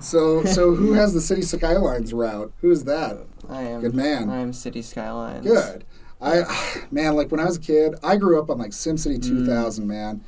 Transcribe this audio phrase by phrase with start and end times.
[0.00, 2.52] So, so who has the City Skylines route?
[2.60, 3.26] Who is that?
[3.48, 3.80] I am.
[3.80, 4.28] Good man.
[4.28, 5.46] I am City Skylines.
[5.46, 5.84] Good.
[6.20, 6.42] I,
[6.90, 9.46] man, like when I was a kid, I grew up on like SimCity Mm.
[9.46, 10.20] 2000, man.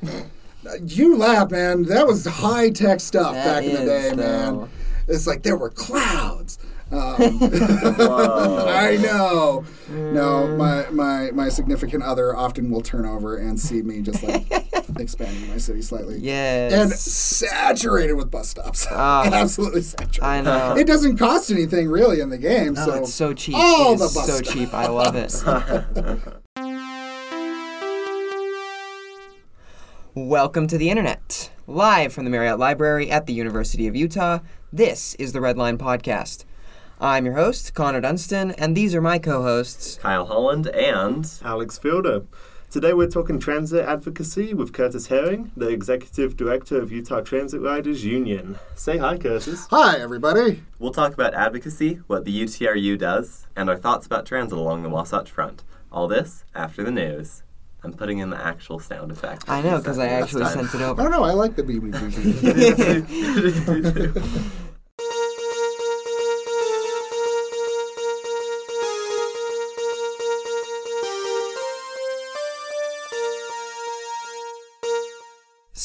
[0.85, 1.83] You laugh, man.
[1.83, 4.15] That was high tech stuff That back in the day, though.
[4.61, 4.69] man.
[5.07, 6.59] It's like there were clouds.
[6.89, 6.99] Um,
[7.41, 9.65] I know.
[9.89, 10.57] No, Mm.
[10.57, 14.45] my, my my significant other often will turn over and see me just like
[14.99, 16.17] expanding my city slightly.
[16.19, 16.71] Yes.
[16.73, 18.85] And saturated with bus stops.
[18.91, 19.29] Ah.
[19.31, 20.23] Absolutely saturated.
[20.23, 20.75] I know.
[20.77, 22.75] It doesn't cost anything really in the game.
[22.77, 23.55] Oh, so it's so cheap.
[23.55, 24.73] all it the bus so cheap.
[24.73, 25.33] I love it.
[30.15, 31.51] Welcome to the internet.
[31.67, 34.39] Live from the Marriott Library at the University of Utah,
[34.71, 36.45] this is the Red Line Podcast.
[36.99, 39.97] I'm your host, Connor Dunstan, and these are my co hosts.
[40.01, 42.23] Kyle Holland and Alex Fielder.
[42.71, 48.03] Today we're talking transit advocacy with Curtis Haring, the Executive Director of Utah Transit Riders
[48.03, 48.57] Union.
[48.75, 49.67] Say hi, Curtis.
[49.69, 50.63] Hi, everybody.
[50.79, 54.89] we'll talk about advocacy, what the UTRU does, and our thoughts about transit along the
[54.89, 55.63] Wasatch Front.
[55.91, 57.43] All this after the news.
[57.83, 59.47] I'm putting in the actual sound effect.
[59.47, 60.65] I know, because I actually time.
[60.67, 61.01] sent it over.
[61.01, 61.09] I over.
[61.09, 61.23] don't know.
[61.23, 61.93] I like the BBB.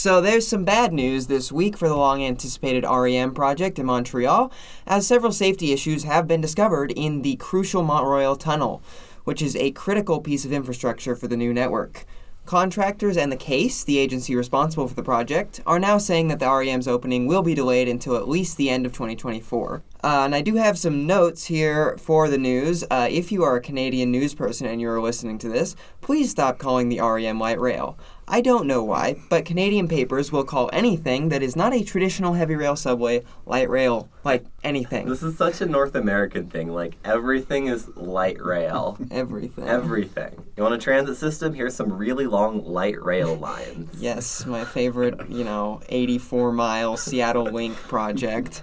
[0.02, 4.50] So there's some bad news this week for the long anticipated REM project in Montreal,
[4.84, 8.82] as several safety issues have been discovered in the crucial Mont Royal Tunnel,
[9.22, 12.04] which is a critical piece of infrastructure for the new network.
[12.46, 16.50] Contractors and the case, the agency responsible for the project, are now saying that the
[16.50, 19.84] REM's opening will be delayed until at least the end of 2024.
[20.02, 22.82] Uh, and I do have some notes here for the news.
[22.90, 26.32] Uh, if you are a Canadian news person and you are listening to this, please
[26.32, 27.96] stop calling the REM light rail.
[28.32, 32.32] I don't know why, but Canadian papers will call anything that is not a traditional
[32.32, 34.08] heavy rail subway light rail.
[34.24, 35.06] Like anything.
[35.06, 36.68] This is such a North American thing.
[36.72, 38.96] Like, everything is light rail.
[39.10, 39.66] Everything.
[39.66, 40.46] Everything.
[40.56, 41.52] You want a transit system?
[41.52, 43.90] Here's some really long light rail lines.
[44.02, 48.62] Yes, my favorite, you know, 84 mile Seattle Link project.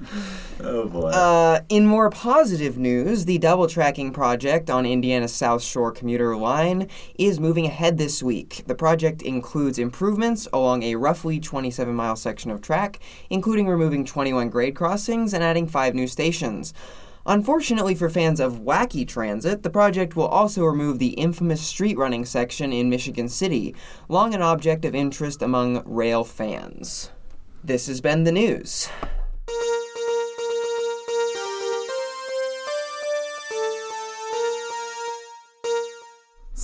[0.62, 1.10] Oh boy.
[1.10, 6.88] Uh, in more positive news, the double tracking project on Indiana's South Shore commuter line
[7.18, 8.64] is moving ahead this week.
[8.68, 13.00] The project includes improvements along a roughly 27 mile section of track,
[13.30, 16.74] including removing 21 grade crossings and adding five new stations.
[17.26, 22.24] Unfortunately for fans of wacky transit, the project will also remove the infamous street running
[22.24, 23.76] section in Michigan City,
[24.08, 27.12] long an object of interest among rail fans.
[27.64, 28.90] This has been the news.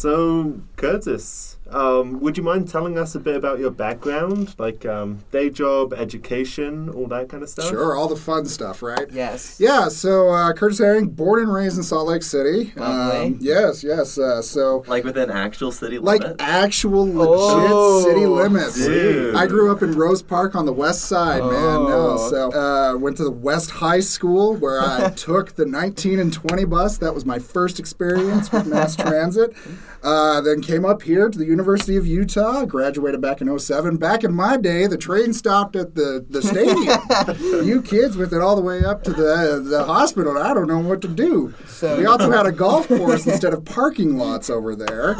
[0.05, 5.19] So, Curtis, um, would you mind telling us a bit about your background, like um,
[5.31, 7.67] day job, education, all that kind of stuff?
[7.69, 9.07] Sure, all the fun stuff, right?
[9.11, 9.59] Yes.
[9.59, 12.71] Yeah, so uh, Curtis Haring, born and raised in Salt Lake City.
[12.75, 13.17] Lovely.
[13.27, 14.17] Um, yes, yes.
[14.17, 16.23] Uh, so, like within actual city limits.
[16.25, 18.75] like actual legit Oh, city limits.
[18.75, 19.35] dude.
[19.35, 21.51] I grew up in Rose Park on the west side, man.
[21.51, 22.29] No, Oh.
[22.29, 26.65] so uh, went to the West High School where I took the 19 and 20
[26.65, 26.97] bus.
[26.99, 29.55] That was my first experience with mass transit.
[30.03, 32.65] Uh, then came up here to the University of Utah.
[32.65, 33.95] Graduated back in 07.
[33.95, 37.65] Back in my day, the train stopped at the, the stadium.
[37.65, 40.37] you kids with it all the way up to the the hospital.
[40.37, 41.53] I don't know what to do.
[41.67, 45.15] So- we also had a golf course instead of parking lots over there.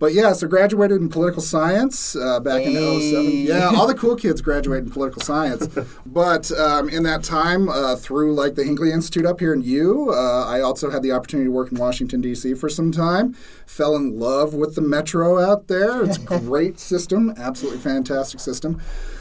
[0.00, 3.12] But yeah, so graduated in political science uh, back in Hey.
[3.12, 3.30] 07.
[3.46, 5.68] Yeah, all the cool kids graduated in political science.
[6.04, 10.10] But um, in that time, uh, through like the Hinckley Institute up here in U,
[10.12, 12.54] uh, I also had the opportunity to work in Washington D.C.
[12.54, 13.34] for some time.
[13.66, 15.75] Fell in love with the metro out there.
[16.04, 18.80] It's a great system, absolutely fantastic system.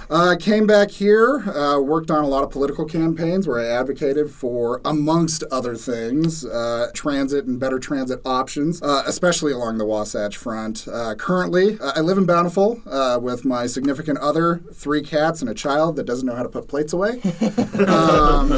[0.10, 4.30] Uh, came back here, uh, worked on a lot of political campaigns where I advocated
[4.30, 10.38] for, amongst other things, uh, transit and better transit options, uh, especially along the Wasatch
[10.38, 10.88] Front.
[10.88, 15.50] Uh, currently, uh, I live in Bountiful uh, with my significant other, three cats, and
[15.50, 17.22] a child that doesn't know how to put plates away.
[17.88, 18.52] um,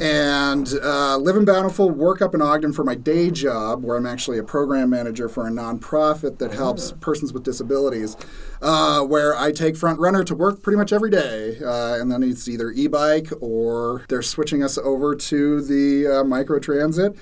[0.00, 4.06] and uh, live in Bountiful, work up in Ogden for my day job, where I'm
[4.06, 8.16] actually a program manager for a nonprofit that helps persons with disabilities.
[8.62, 12.22] Uh, where I take front runner to work pretty much every day, uh, and then
[12.22, 17.16] it's either e-bike or they're switching us over to the uh, micro transit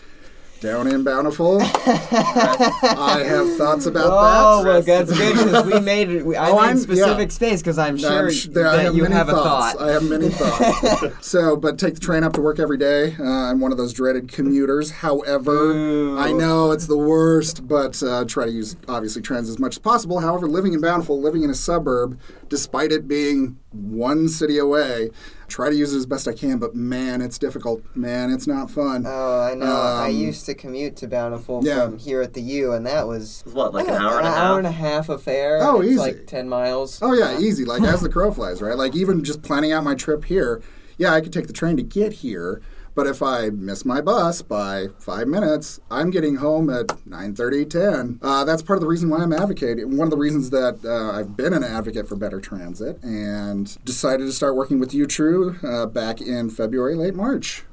[0.61, 1.59] down in Bountiful.
[1.61, 4.69] I have thoughts about Oh, that.
[4.71, 6.25] well, that's good because we made it.
[6.25, 7.35] We, I Oh, made I'm- specific yeah.
[7.35, 9.79] space because I'm I'm sure sh- there- that have you many have a thought.
[9.81, 11.15] I have many thoughts.
[11.27, 13.15] so, but take the train up to work every day.
[13.19, 14.91] Uh, I'm one of those dreaded commuters.
[14.91, 16.19] However, Ooh.
[16.19, 19.79] I know it's the worst, but uh, try to use obviously trans as much as
[19.81, 20.21] possible.
[20.21, 22.19] However, living in Bountiful, living in a suburb,
[22.55, 25.11] despite it being one city away.
[25.49, 27.83] Try to use it as best I can, but man, it's difficult.
[27.97, 29.05] Man, it's not fun.
[29.07, 29.67] Oh, I know.
[29.67, 31.85] I Um, used to commute to Bountiful yeah.
[31.87, 34.31] from here at the U, and that was What, like an uh, hour and a
[34.31, 34.37] an half?
[34.45, 35.59] hour and a half affair.
[35.63, 36.01] Oh, and it's easy.
[36.01, 37.01] like ten miles.
[37.03, 37.65] Oh yeah, easy.
[37.65, 38.79] Like as the crow flies, right?
[38.79, 40.63] Like even just planning out my trip here,
[40.97, 42.63] yeah, I could take the train to get here.
[42.95, 48.19] But if I miss my bus by five minutes, I'm getting home at 9.30, 10.
[48.23, 49.97] Uh, that's part of the reason why I'm advocating.
[49.97, 54.27] One of the reasons that uh, I've been an advocate for better transit and decided
[54.27, 57.65] to start working with UTRU uh, back in February, late March.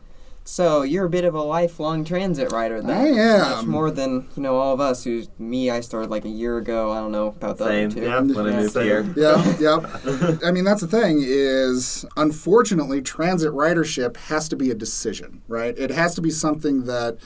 [0.44, 2.82] So you're a bit of a lifelong transit rider.
[2.82, 2.98] Then.
[2.98, 3.52] I am.
[3.58, 5.04] Much more than you know all of us.
[5.04, 5.70] Who's me?
[5.70, 6.92] I started like a year ago.
[6.92, 7.86] I don't know about the Same.
[7.92, 8.02] other two.
[8.06, 8.60] Yeah, When I Yeah.
[8.62, 8.84] moved Same.
[8.84, 9.14] here.
[9.16, 10.42] Yeah, yep.
[10.44, 15.78] I mean, that's the thing is, unfortunately, transit ridership has to be a decision, right?
[15.78, 17.18] It has to be something that,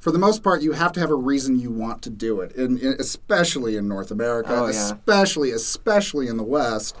[0.00, 2.52] for the most part, you have to have a reason you want to do it,
[2.52, 4.70] in, in, especially in North America, Oh, yeah.
[4.72, 6.96] especially, especially in the West.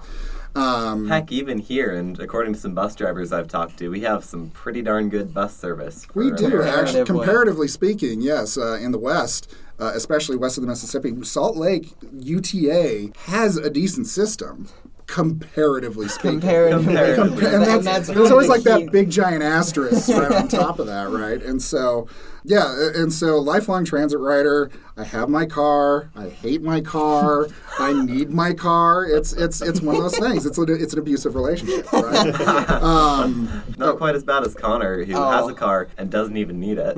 [0.54, 4.24] Um, Heck, even here, and according to some bus drivers I've talked to, we have
[4.24, 6.06] some pretty darn good bus service.
[6.14, 7.04] we do, actually, Comparatively.
[7.04, 9.52] comparatively speaking, yes, uh, in the West.
[9.76, 14.68] Uh, especially west of the Mississippi, Salt Lake UTA has a decent system,
[15.08, 16.38] comparatively speaking.
[16.38, 16.84] Comparatively.
[16.94, 17.46] Comparatively.
[17.54, 18.84] and that's, that's it's always like key.
[18.84, 21.42] that big giant asterisk right on top of that, right?
[21.42, 22.06] And so,
[22.44, 24.70] yeah, and so lifelong transit rider.
[24.96, 26.10] I have my car.
[26.14, 27.48] I hate my car.
[27.80, 29.04] I need my car.
[29.06, 30.46] It's it's it's one of those things.
[30.46, 32.34] It's a, it's an abusive relationship, right?
[32.84, 35.30] Um, Not quite as bad as Connor, who Oh.
[35.30, 36.96] has a car and doesn't even need it.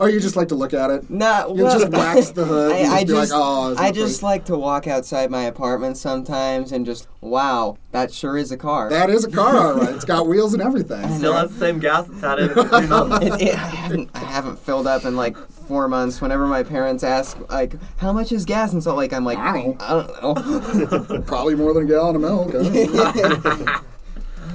[0.00, 1.08] oh, you just like to look at it.
[1.10, 2.72] Nah, You well, just wax the hood.
[2.72, 5.44] and I, I just be just, like, oh, I just like to walk outside my
[5.44, 8.90] apartment sometimes and just, wow, that sure is a car.
[8.90, 9.94] that is a car, all right.
[9.94, 11.08] It's got wheels and everything.
[11.18, 13.26] Still has the same gas it's had in it three months.
[13.26, 16.20] It- it- I, haven't, I haven't filled up in like four months.
[16.20, 19.12] Whenever my parents ask, like, how much is gas in Salt Lake?
[19.12, 21.22] I'm like, I don't know.
[21.26, 22.52] Probably more than a gallon of milk.
[22.52, 23.80] huh?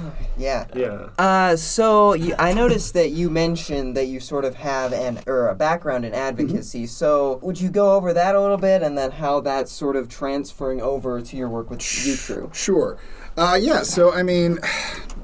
[0.36, 0.66] yeah.
[0.74, 1.08] Yeah.
[1.18, 5.48] Uh, so you, I noticed that you mentioned that you sort of have an or
[5.48, 6.86] a background in advocacy.
[6.86, 10.08] So would you go over that a little bit, and then how that's sort of
[10.08, 12.52] transferring over to your work with UTRU?
[12.54, 12.98] Sure.
[13.36, 13.82] Uh, yeah.
[13.82, 14.58] So I mean,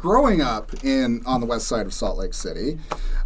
[0.01, 2.79] growing up in on the west side of Salt Lake City,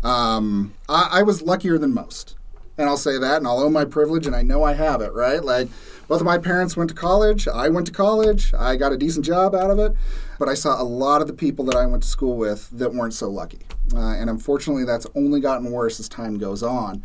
[0.02, 2.36] um, I, I was luckier than most,
[2.76, 5.12] and I'll say that, and I'll own my privilege, and I know I have it.
[5.12, 5.42] Right?
[5.42, 5.68] Like
[6.08, 7.46] both of my parents went to college.
[7.48, 8.52] I went to college.
[8.54, 9.96] I got a decent job out of it,
[10.38, 12.92] but I saw a lot of the people that I went to school with that
[12.92, 13.60] weren't so lucky,
[13.94, 17.02] uh, and unfortunately, that's only gotten worse as time goes on.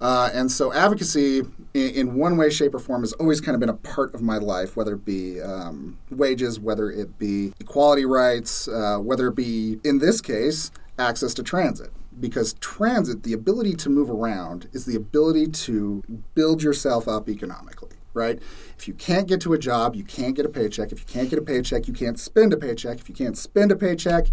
[0.00, 1.38] Uh, and so advocacy,
[1.74, 4.22] in, in one way, shape, or form, has always kind of been a part of
[4.22, 9.34] my life, whether it be um, wages, whether it be equality rights, uh, whether it
[9.34, 11.90] be, in this case, access to transit.
[12.20, 16.02] Because transit, the ability to move around, is the ability to
[16.34, 18.40] build yourself up economically, right?
[18.76, 20.90] If you can't get to a job, you can't get a paycheck.
[20.90, 22.98] If you can't get a paycheck, you can't spend a paycheck.
[22.98, 24.26] If you can't spend a paycheck,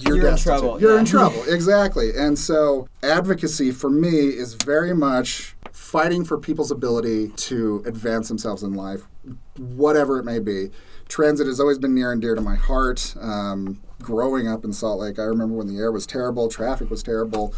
[0.00, 1.00] you're, You're in trouble, You're yeah.
[1.00, 2.10] in trouble, exactly.
[2.16, 8.62] And so, advocacy for me is very much fighting for people's ability to advance themselves
[8.62, 9.02] in life,
[9.56, 10.70] whatever it may be.
[11.08, 13.14] Transit has always been near and dear to my heart.
[13.20, 17.02] Um, growing up in Salt Lake, I remember when the air was terrible, traffic was
[17.02, 17.54] terrible.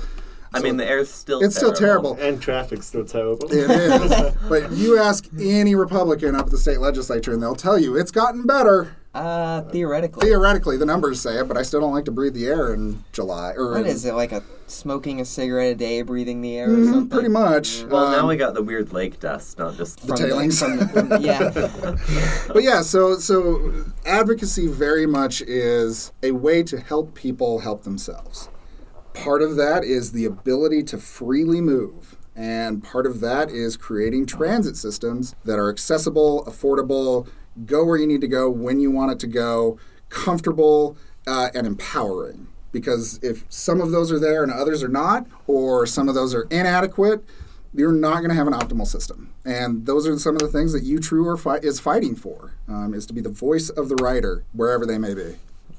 [0.52, 2.16] I mean, the air's still it's still terrible.
[2.20, 3.52] And traffic's still terrible.
[3.52, 4.34] It is.
[4.48, 8.10] but you ask any Republican up at the state legislature, and they'll tell you it's
[8.10, 8.96] gotten better.
[9.12, 10.24] Uh, theoretically.
[10.28, 13.02] Theoretically, the numbers say it, but I still don't like to breathe the air in
[13.10, 13.54] July.
[13.56, 16.70] Or What in- is it like a smoking a cigarette a day, breathing the air
[16.70, 17.08] or something?
[17.08, 17.84] pretty much.
[17.90, 20.60] Well, now Um, we got the weird lake dust, not just The tailings.
[20.60, 21.50] from the- from the- yeah.
[22.52, 28.48] but yeah, so so advocacy very much is a way to help people help themselves.
[29.12, 32.16] Part of that is the ability to freely move.
[32.36, 37.26] And part of that is creating transit systems that are accessible, affordable,
[37.66, 39.78] go where you need to go, when you want it to go,
[40.08, 42.48] comfortable, uh, and empowering.
[42.72, 46.34] Because if some of those are there and others are not, or some of those
[46.34, 47.24] are inadequate,
[47.74, 49.32] you're not going to have an optimal system.
[49.44, 52.94] And those are some of the things that UTRU are fi- is fighting for, um,
[52.94, 55.36] is to be the voice of the rider wherever they may be.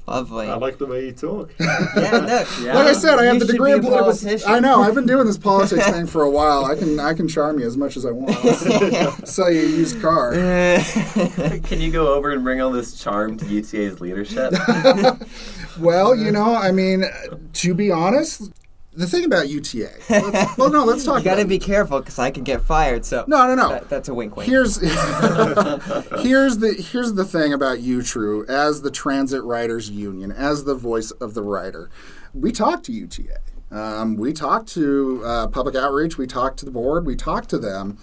[0.08, 0.48] Lovely.
[0.48, 1.54] I like the way you talk.
[1.60, 2.46] yeah, no.
[2.62, 2.74] Yeah.
[2.76, 4.06] Like I said, I have You the degree be in a political.
[4.14, 4.50] politician.
[4.52, 4.82] I know.
[4.82, 6.66] I've been doing this politics thing for a while.
[6.66, 8.32] I can I can charm you as much as I want.
[8.46, 10.34] I'll sell you a used car.
[10.34, 14.54] Can you go over and bring all this charm to UTA's leadership?
[15.80, 17.04] Well, you know, I mean,
[17.54, 18.52] to be honest,
[18.94, 19.90] the thing about UTA.
[20.58, 21.20] Well, no, let's talk.
[21.20, 23.06] You gotta be careful because I could get fired.
[23.06, 23.70] So No, no, no.
[23.70, 24.50] That- that's a wink, wink.
[24.50, 24.76] Here's
[26.22, 31.12] here's the here's the thing about UTRU, as the Transit Riders Union, as the voice
[31.12, 31.90] of the rider.
[32.34, 33.40] We talk to UTA.
[33.72, 36.18] Um, we talk to uh, public outreach.
[36.18, 37.06] We talk to the board.
[37.06, 37.98] We talk to them.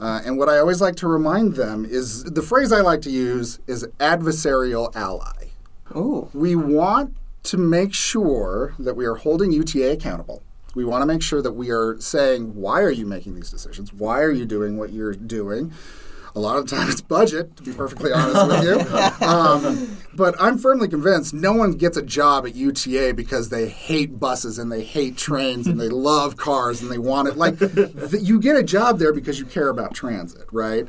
[0.00, 3.10] Uh, and what I always like to remind them is the phrase I like to
[3.10, 5.48] use is adversarial ally.
[5.94, 6.30] Ooh.
[6.32, 10.42] We want to make sure that we are holding UTA accountable.
[10.74, 13.92] We want to make sure that we are saying, why are you making these decisions?
[13.92, 15.72] Why are you doing what you're doing?
[16.36, 19.26] A lot of the time it's budget, to be perfectly honest with you.
[19.26, 24.18] Um, but I'm firmly convinced no one gets a job at UTA because they hate
[24.20, 27.36] buses and they hate trains and they love cars and they want it.
[27.36, 30.86] Like, th- you get a job there because you care about transit, right?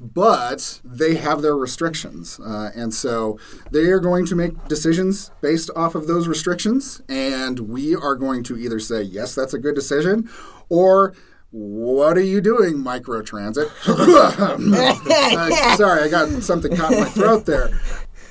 [0.00, 2.40] But they have their restrictions.
[2.40, 3.38] Uh, and so
[3.70, 7.02] they are going to make decisions based off of those restrictions.
[7.08, 10.28] And we are going to either say, yes, that's a good decision,
[10.68, 11.14] or
[11.50, 13.70] what are you doing, microtransit?
[13.86, 17.70] uh, sorry, I got something caught in my throat there.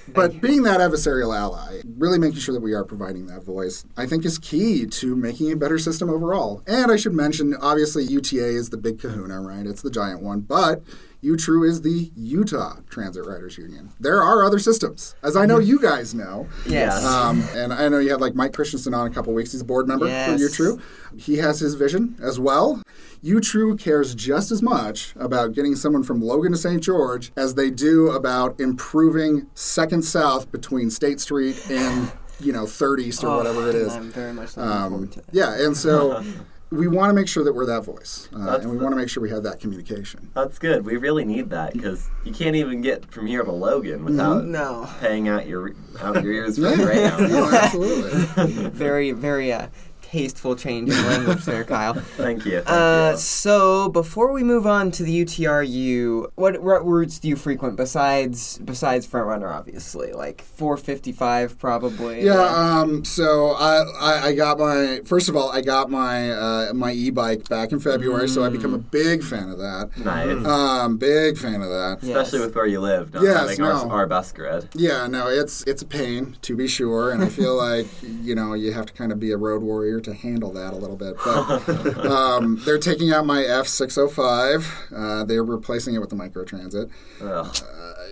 [0.10, 4.05] But being that adversarial ally, really making sure that we are providing that voice, I
[4.05, 6.62] think is key to making a better system overall.
[6.67, 9.65] And I should mention, obviously, UTA is the big kahuna, right?
[9.65, 10.41] It's the giant one.
[10.41, 10.84] But
[11.24, 13.92] UTRU is the Utah Transit Riders Union.
[14.00, 16.48] There are other systems, as I know you guys know.
[16.68, 17.03] Yes.
[17.03, 19.53] Um, and I know you had like Mike Christensen on a couple weeks.
[19.53, 20.30] He's a board member Yes.
[20.30, 20.82] for UTRU.
[21.18, 22.82] He has his vision as well.
[23.24, 26.84] UTRU cares just as much about getting someone from Logan to St.
[26.84, 33.00] George as they do about improving Second South between State Street and you know Third
[33.00, 33.94] East or whatever it is.
[33.94, 35.25] I'm very much looking Um, forward to that.
[35.32, 36.22] yeah, and so
[36.74, 39.10] we want to make sure that we're that voice, uh, and we want to make
[39.10, 40.30] sure we have that communication.
[40.34, 40.86] That's good.
[40.86, 44.89] We really need that because you can't even get from here to Logan without No.
[45.00, 47.32] paying out your out your ears for Yeah, the Greyhound.
[47.32, 48.70] no, absolutely.
[48.72, 49.68] very, very uh,
[50.17, 51.93] tasteful change in language there, Kyle.
[52.17, 52.62] Thank you.
[52.62, 53.17] Thank Uh, you.
[53.17, 58.60] so before we move on to the UTRU, what, what routes do you frequent besides
[58.60, 59.51] besides Frontrunner?
[59.51, 62.24] Obviously, like 455 probably.
[62.24, 66.74] Yeah, um, so I, I, I got my first of all I got my uh,
[66.74, 69.89] my e-bike back in February, so I become a big fan of that.
[69.98, 70.46] nice.
[70.46, 72.00] Um, big fan of that.
[72.03, 72.15] Yes.
[72.27, 73.65] Especially with where you live, not Yes, no.
[73.65, 74.70] our, our bus grid.
[74.75, 77.88] Yeah, no, it's it's a pain to be sure, and I feel like
[78.22, 80.75] you know you have to kind of be a road warrior to handle that a
[80.75, 81.15] little bit.
[81.24, 84.88] But um, they're taking out my F six hundred five.
[84.95, 86.89] Uh, they're replacing it with the microtransit.
[87.22, 87.57] Ugh.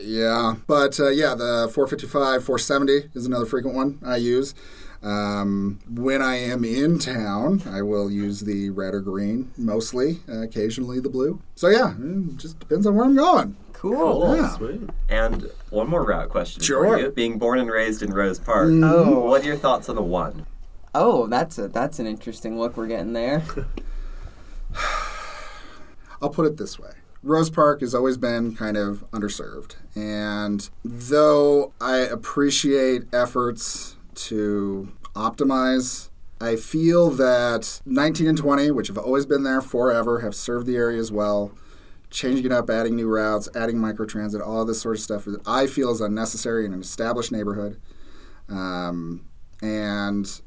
[0.04, 4.56] Yeah, but uh, yeah, the 455, 470 is another frequent one I use.
[5.04, 10.42] Um, when I am in town, I will use the red or green mostly, uh,
[10.42, 11.40] occasionally the blue.
[11.56, 13.56] So yeah, it just depends on where I'm going.
[13.74, 13.96] Cool.
[13.96, 14.36] Cool.
[14.36, 14.50] Yeah.
[14.56, 14.82] Sweet.
[15.10, 16.84] And one more route question Sure.
[16.86, 17.10] for you.
[17.10, 19.20] Being born and raised in Rose Park, Oh.
[19.22, 20.46] what are your thoughts on the one?
[20.94, 23.44] Oh, that's a that's an interesting look we're getting there.
[26.22, 26.92] I'll put it this way.
[27.24, 29.76] Rose Park has always been kind of underserved.
[29.96, 38.98] And though I appreciate efforts to optimize, I feel that 19 and 20, which have
[38.98, 41.52] always been there forever, have served the area as well.
[42.10, 45.68] Changing it up, adding new routes, adding microtransit, all this sort of stuff, that I
[45.68, 47.80] feel is unnecessary in an established neighborhood.
[48.50, 49.26] Um,
[49.62, 50.42] and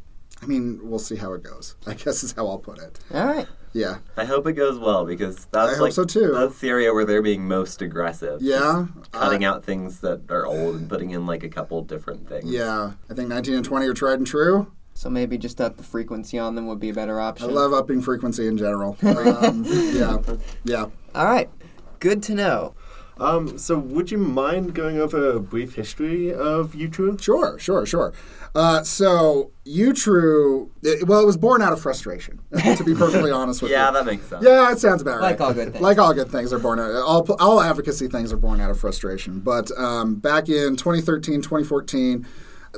[0.45, 1.75] I mean, we'll see how it goes.
[1.87, 3.01] I guess is how I'll put it.
[3.13, 3.47] All right.
[3.73, 3.99] Yeah.
[4.17, 6.33] I hope it goes well because that's I hope like so, too.
[6.33, 8.41] that's the area where they're being most aggressive.
[8.43, 8.87] Yeah.
[9.11, 12.45] Cutting I- out things that are old and putting in like a couple different things.
[12.45, 14.71] Yeah, I think 19 and 20 are tried and true.
[14.97, 17.51] So maybe just up the frequency on them would be a better option.
[17.51, 18.97] I love upping frequency in general.
[19.03, 20.19] Um, yeah,
[20.65, 20.87] yeah.
[21.15, 21.51] All right.
[21.99, 22.75] Good to know.
[23.19, 27.21] Um, so, would you mind going over a brief history of UTRU?
[27.21, 28.13] Sure, sure, sure.
[28.55, 32.39] Uh, so, UTRU, it, well, it was born out of frustration,
[32.77, 33.85] to be perfectly honest with Yeah, you.
[33.87, 34.45] Yeah, that makes sense.
[34.45, 35.31] Yeah, it sounds about right.
[35.33, 35.83] Like all good things.
[35.83, 36.93] Like all good things are born out.
[36.93, 39.41] All, all advocacy things are born out of frustration.
[39.41, 42.27] But um, back in 2013, 2014,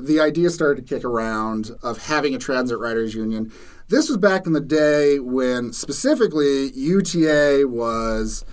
[0.00, 3.52] the idea started to kick around of having a transit riders union.
[3.88, 8.44] This was back in the day when specifically UTA was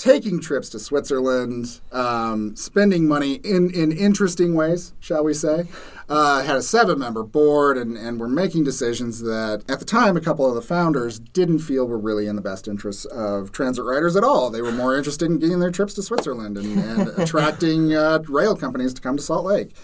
[0.00, 5.66] taking trips to Switzerland, um, spending money in, in interesting ways, shall we say.
[6.08, 10.16] Uh, had a seven member board and, and were making decisions that, at the time,
[10.16, 13.84] a couple of the founders didn't feel were really in the best interests of transit
[13.84, 14.48] riders at all.
[14.48, 18.56] They were more interested in getting their trips to Switzerland and, and attracting uh, rail
[18.56, 19.76] companies to come to Salt Lake.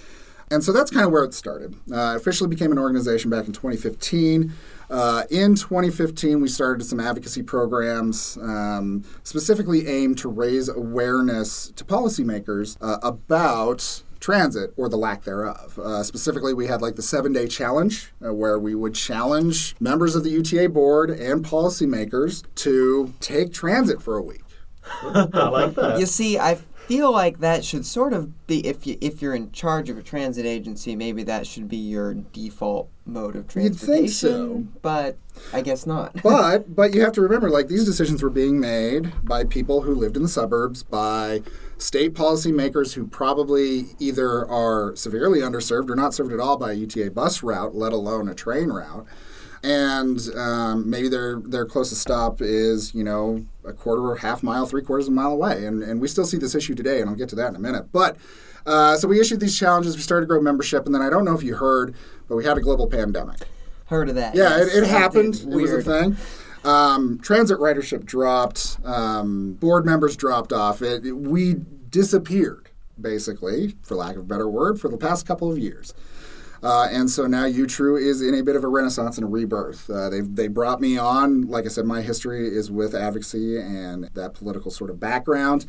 [0.51, 1.75] And so that's kind of where it started.
[1.91, 4.53] Uh, it officially became an organization back in 2015.
[4.89, 11.85] Uh, in 2015, we started some advocacy programs um, specifically aimed to raise awareness to
[11.85, 15.79] policymakers uh, about transit or the lack thereof.
[15.79, 20.15] Uh, specifically, we had like the seven day challenge uh, where we would challenge members
[20.15, 24.43] of the UTA board and policymakers to take transit for a week.
[25.03, 25.99] I like that.
[25.99, 29.51] You see, I feel like that should sort of be if you if you're in
[29.53, 33.93] charge of a transit agency, maybe that should be your default mode of transportation.
[33.93, 34.67] You'd think so.
[34.83, 35.19] But
[35.53, 36.15] I guess not.
[36.23, 39.95] but but you have to remember like these decisions were being made by people who
[39.95, 41.43] lived in the suburbs by
[41.79, 46.75] state policymakers who probably either are severely underserved or not served at all by a
[46.75, 49.07] UTA bus route let alone a train route
[49.63, 54.67] and um, maybe their their closest stop is you know a quarter or half mile
[54.67, 57.09] three quarters of a mile away and, and we still see this issue today and
[57.11, 58.17] i'll get to that in a minute but
[58.67, 61.25] uh, so we issued these challenges we started to grow membership and then i don't
[61.25, 61.95] know if you heard
[62.29, 63.39] but we had a global pandemic
[63.87, 64.35] Heard of that?
[64.35, 64.75] yeah, yes.
[64.75, 65.37] it, it happened.
[65.37, 66.17] It was a thing.
[66.65, 68.79] Um, transit ridership dropped.
[68.85, 70.83] Um, board members dropped off.
[70.83, 71.55] It, it- we
[71.89, 72.69] disappeared,
[73.01, 75.95] basically, for lack of a better word, for the past couple of years.
[76.67, 79.89] Uh, and so now UTRU is in a bit of a renaissance and a rebirth.
[79.89, 81.43] Uh, they they brought me on.
[81.43, 85.67] Like I said, my history is with advocacy and that political sort of background.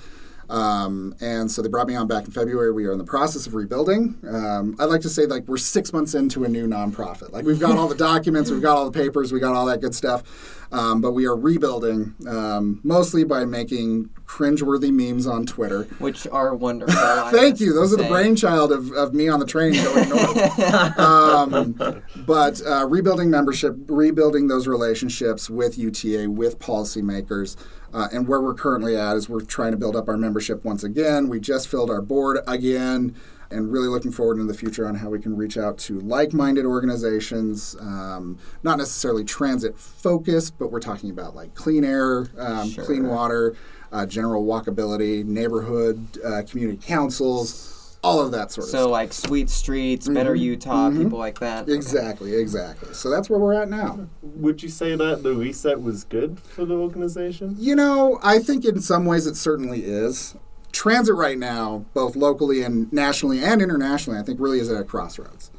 [0.49, 2.71] Um, and so they brought me on back in February.
[2.71, 4.17] We are in the process of rebuilding.
[4.27, 7.31] Um, I like to say like we're six months into a new nonprofit.
[7.31, 9.81] Like we've got all the documents, we've got all the papers, we got all that
[9.81, 10.55] good stuff.
[10.71, 15.83] Um, but we are rebuilding um, mostly by making cringeworthy memes on Twitter.
[15.99, 16.93] Which are wonderful.
[17.31, 17.73] Thank you.
[17.73, 20.59] Those are the brainchild of, of me on the train going north.
[20.99, 27.55] um, but uh, rebuilding membership, rebuilding those relationships with UTA, with policymakers,
[27.93, 30.83] uh, and where we're currently at is we're trying to build up our membership once
[30.83, 31.27] again.
[31.29, 33.15] We just filled our board again.
[33.49, 36.65] And really looking forward in the future on how we can reach out to like-minded
[36.65, 42.83] organizations, um, not necessarily transit focused, but we're talking about like clean air, um, Sure.
[42.83, 43.55] clean water,
[43.93, 48.91] uh, general walkability, neighborhood, uh, community councils, all of that sort of So stuff.
[48.91, 51.67] like Sweet Streets, Better Utah, people like that.
[51.67, 52.93] Exactly, exactly.
[52.93, 54.07] So that's where we're at now.
[54.21, 57.55] Would you say that the reset was good for the organization?
[57.57, 60.35] You know, I think in some ways it certainly is.
[60.71, 64.83] Transit right now, both locally and nationally and internationally, I think really is at a
[64.83, 65.49] crossroads.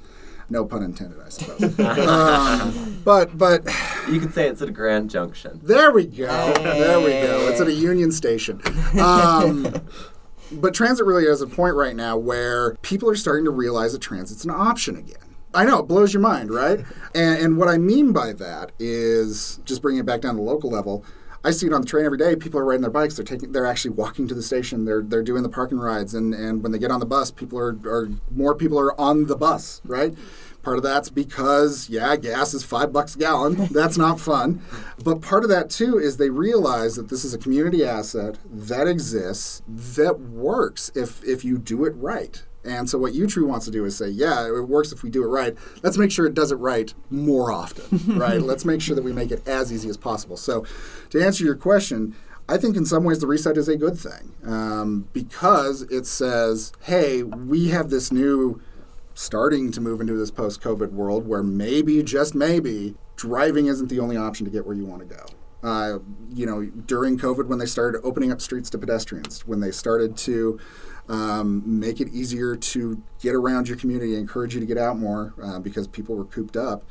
[0.50, 1.78] No pun intended, I suppose.
[1.80, 3.64] um, but but
[4.10, 5.60] You could say it's at a grand junction.
[5.62, 6.52] There we go.
[6.54, 7.48] There we go.
[7.50, 8.62] It's at a Union Station.
[8.98, 9.74] Um,
[10.52, 14.00] but transit really is a point right now where people are starting to realize that
[14.00, 15.36] transit's an option again.
[15.54, 16.84] I know, it blows your mind, right?
[17.14, 20.46] And, and what I mean by that is just bringing it back down to the
[20.46, 21.04] local level.
[21.42, 22.36] I see it on the train every day.
[22.36, 23.16] People are riding their bikes.
[23.16, 23.52] They're taking.
[23.52, 24.84] They're actually walking to the station.
[24.84, 26.12] They're they're doing the parking rides.
[26.12, 29.26] And, and when they get on the bus, people are, are more people are on
[29.26, 30.14] the bus, right?
[30.68, 33.68] Part of that's because yeah, gas is five bucks a gallon.
[33.70, 34.60] That's not fun.
[35.02, 38.86] But part of that too is they realize that this is a community asset that
[38.86, 42.42] exists that works if if you do it right.
[42.66, 45.24] And so what UTRU wants to do is say, yeah, it works if we do
[45.24, 45.56] it right.
[45.82, 48.42] Let's make sure it does it right more often, right?
[48.42, 50.36] Let's make sure that we make it as easy as possible.
[50.36, 50.66] So,
[51.08, 52.14] to answer your question,
[52.46, 56.72] I think in some ways the reset is a good thing um, because it says,
[56.82, 58.60] hey, we have this new
[59.18, 63.98] starting to move into this post COVID world where maybe, just maybe, driving isn't the
[63.98, 65.26] only option to get where you want to go.
[65.60, 65.98] Uh,
[66.32, 70.16] you know, during COVID, when they started opening up streets to pedestrians, when they started
[70.18, 70.60] to
[71.08, 75.34] um, make it easier to get around your community, encourage you to get out more
[75.42, 76.84] uh, because people were cooped up.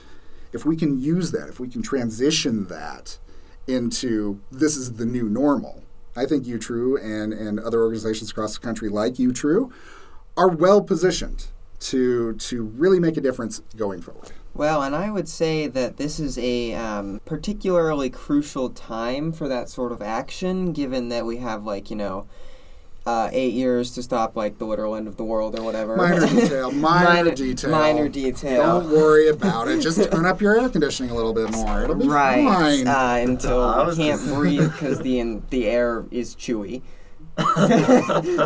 [0.52, 3.20] If we can use that, if we can transition that
[3.68, 5.82] into this is the new normal,
[6.13, 9.72] I think UTRU and, and other organizations across the country like UTRU
[10.36, 11.48] are well positioned
[11.80, 14.32] to to really make a difference going forward.
[14.54, 19.70] Well, and I would say that this is a um, particularly crucial time for that
[19.70, 22.26] sort of action, given that we have, like, you know,
[23.06, 25.96] uh, eight years to stop, like, the literal end of the world or whatever.
[25.96, 27.70] Minor detail, minor, detail.
[27.70, 28.80] Minor detail.
[28.82, 29.80] Don't worry about it.
[29.80, 31.84] Just turn up your air conditioning a little bit more.
[31.84, 32.44] It'll be Right.
[32.44, 32.88] fine.
[32.88, 36.82] Uh, until I can't breathe because the in, the air is chewy.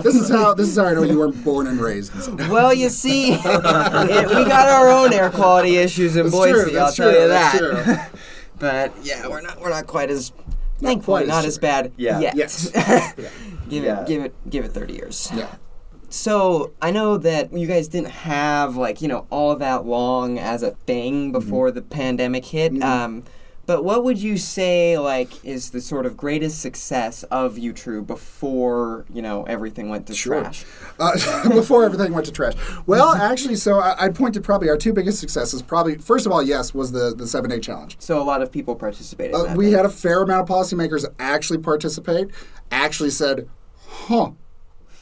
[0.03, 2.11] this is how this is how I know you weren't born and raised.
[2.49, 6.51] Well, you see, it, we got our own air quality issues in That's Boise.
[6.51, 8.11] true, I'll that's tell true, you that.
[8.59, 10.31] but yeah, we're not we're not quite as
[10.79, 11.61] thankfully quite not as true.
[11.61, 12.19] bad Yeah.
[12.19, 12.35] yet.
[12.35, 12.69] Yes.
[13.69, 14.01] give Yeah.
[14.01, 15.29] it give it give it thirty years.
[15.33, 15.55] Yeah.
[16.09, 20.63] So I know that you guys didn't have like you know all that long as
[20.63, 22.73] a thing before the pandemic hit.
[22.73, 22.83] Mhm.
[22.83, 23.23] Um,
[23.65, 29.05] but what would you say like is the sort of greatest success of UTRU before
[29.13, 30.41] you know everything went to Sure.
[30.41, 30.65] trash?
[30.99, 32.53] Uh, before everything went to trash.
[32.85, 35.61] Well, actually, so I, I'd point to probably our two biggest successes.
[35.61, 37.97] Probably first of all, yes, was the the seven day challenge.
[37.99, 39.35] So a lot of people participated.
[39.35, 39.75] Uh, we then.
[39.77, 42.29] had a fair amount of policymakers actually participate.
[42.71, 43.47] Actually said,
[43.87, 44.31] "Huh."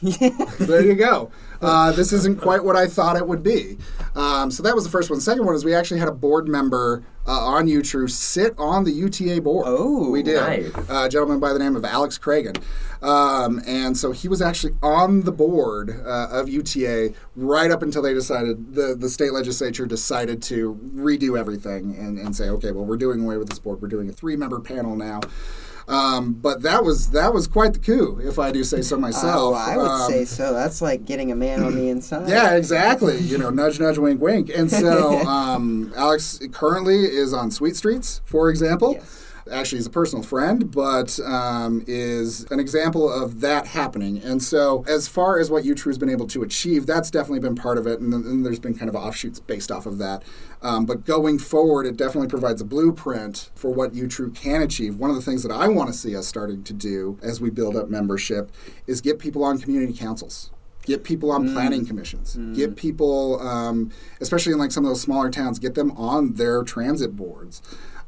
[0.02, 1.30] there you go.
[1.60, 3.76] Uh, this isn't quite what I thought it would be.
[4.14, 5.18] Um, so that was the first one.
[5.18, 8.84] The second one is we actually had a board member uh, on UTRU sit on
[8.84, 9.66] the UTA board.
[9.68, 10.40] Oh, we did.
[10.40, 10.74] nice.
[10.90, 12.62] Uh, a gentleman by the name of Alex Cragun.
[13.02, 18.02] Um, and so he was actually on the board uh, of UTA right up until
[18.02, 22.84] they decided, the, the state legislature decided to redo everything and, and say, okay, well,
[22.84, 23.80] we're doing away with this board.
[23.80, 25.20] We're doing a three member panel now.
[25.88, 29.34] Um, but that was that was quite the coup, if I do say so myself.
[29.36, 30.52] Oh, I would Um, say so.
[30.52, 32.28] That's like getting a man on the inside.
[32.28, 33.18] yeah, exactly.
[33.18, 34.50] You know, nudge, nudge, wink, wink.
[34.54, 38.92] And so um, Alex currently is on Sweet Streets, for example.
[38.94, 39.26] Yes.
[39.50, 44.18] Actually, he's a personal friend, but um, is an example of that happening.
[44.22, 47.54] And so, as far as what UTRU has been able to achieve, that's definitely been
[47.54, 48.00] part of it.
[48.00, 50.22] And, then and there's been kind of offshoots based off of that.
[50.62, 54.96] Um, but going forward, it definitely provides a blueprint for what UTRU can achieve.
[54.96, 57.50] One of the things that I want to see us starting to do as we
[57.50, 58.52] build up membership
[58.86, 60.50] is get people on community councils
[60.84, 65.30] get people on planning commissions get people um, especially in like some of those smaller
[65.30, 67.60] towns get them on their transit boards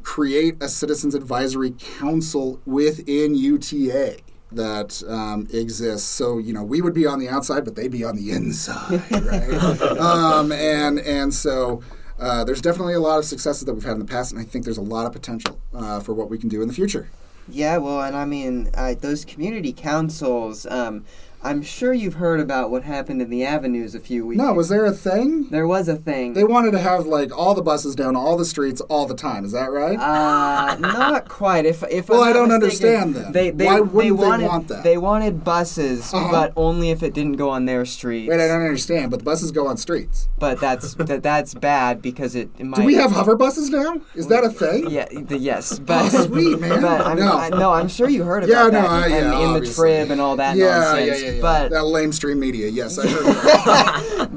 [0.03, 4.17] create a citizens advisory council within uta
[4.51, 6.09] that um, exists.
[6.09, 9.03] So you know we would be on the outside but they'd be on the inside
[9.11, 9.81] right?
[9.99, 11.83] Um, and and so
[12.19, 14.45] uh, there's definitely a lot of successes that we've had in the past and i
[14.45, 17.09] think there's a lot of potential uh, for what we can do in the future.
[17.49, 21.05] Yeah, well, and I mean, uh, those community councils, um,
[21.45, 24.51] I'm sure you've heard about what happened in the avenues a few weeks ago.
[24.51, 26.35] no was there a thing There was a thing.
[26.35, 29.45] They wanted to have like all the buses down all the streets all the time.
[29.45, 29.99] Is that right?
[29.99, 31.65] Uh, not quite.
[31.67, 33.33] If if Well, I'm I don't mistaken, understand then.
[33.33, 34.85] They they, Why wouldn't they wanted want that?
[34.85, 36.31] they wanted buses, Uh-huh.
[36.31, 38.29] but only if it didn't go on their streets.
[38.31, 39.11] Wait, I don't understand.
[39.11, 40.29] But the buses go on streets.
[40.39, 42.77] But that's that, that's bad because it, it might.
[42.79, 44.01] Do we have hover buses now?
[44.15, 44.91] Is that a thing?
[44.91, 46.83] Yeah, the, yes, but Oh, sweet, man.
[46.83, 47.33] But I'm, No.
[47.37, 49.73] I, no, I'm sure you heard Yeah, about no, that I- and, yeah, in the
[49.73, 51.23] trib and all that yeah, nonsense.
[51.23, 51.41] yeah, yeah, yeah.
[51.41, 52.69] But that lamestream media.
[52.69, 54.29] Yes, I heard that.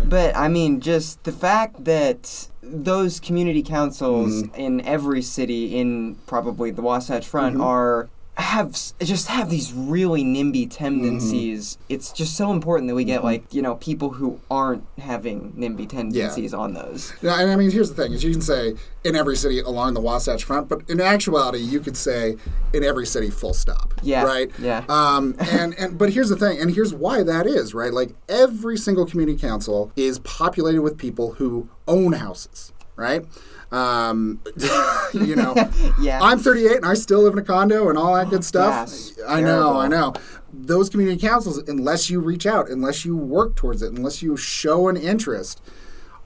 [0.00, 4.54] but, but I mean, just the fact that those community councils Mm-hmm.
[4.54, 7.62] in every city in probably the Wasatch Front Mm-hmm.
[7.64, 8.08] are
[8.40, 11.76] have just have these really NIMBY tendencies.
[11.76, 11.92] Mm-hmm.
[11.94, 15.88] It's just so important that we get like you know people who aren't having NIMBY
[15.88, 17.12] tendencies on those.
[17.22, 18.74] No, and I mean, here's the thing: is you can say
[19.04, 22.36] in every city along the Wasatch Front, but in actuality, you could say
[22.72, 23.94] in every city, full stop.
[24.02, 24.50] Yeah, Right.
[24.58, 24.84] yeah.
[24.88, 27.92] Um, and and but here's the thing, and here's why that is right.
[27.92, 32.72] Like every single community council is populated with people who own houses.
[32.96, 33.24] Right.
[33.72, 34.40] Um,
[35.12, 35.54] you know,
[36.00, 36.20] Yeah.
[36.20, 38.92] I'm 38 and I still live in a condo and all that good stuff.
[39.28, 39.78] I know.
[39.78, 40.12] I know.
[40.52, 44.88] Those community councils, unless you reach out, unless you work towards it, unless you show
[44.88, 45.62] an interest,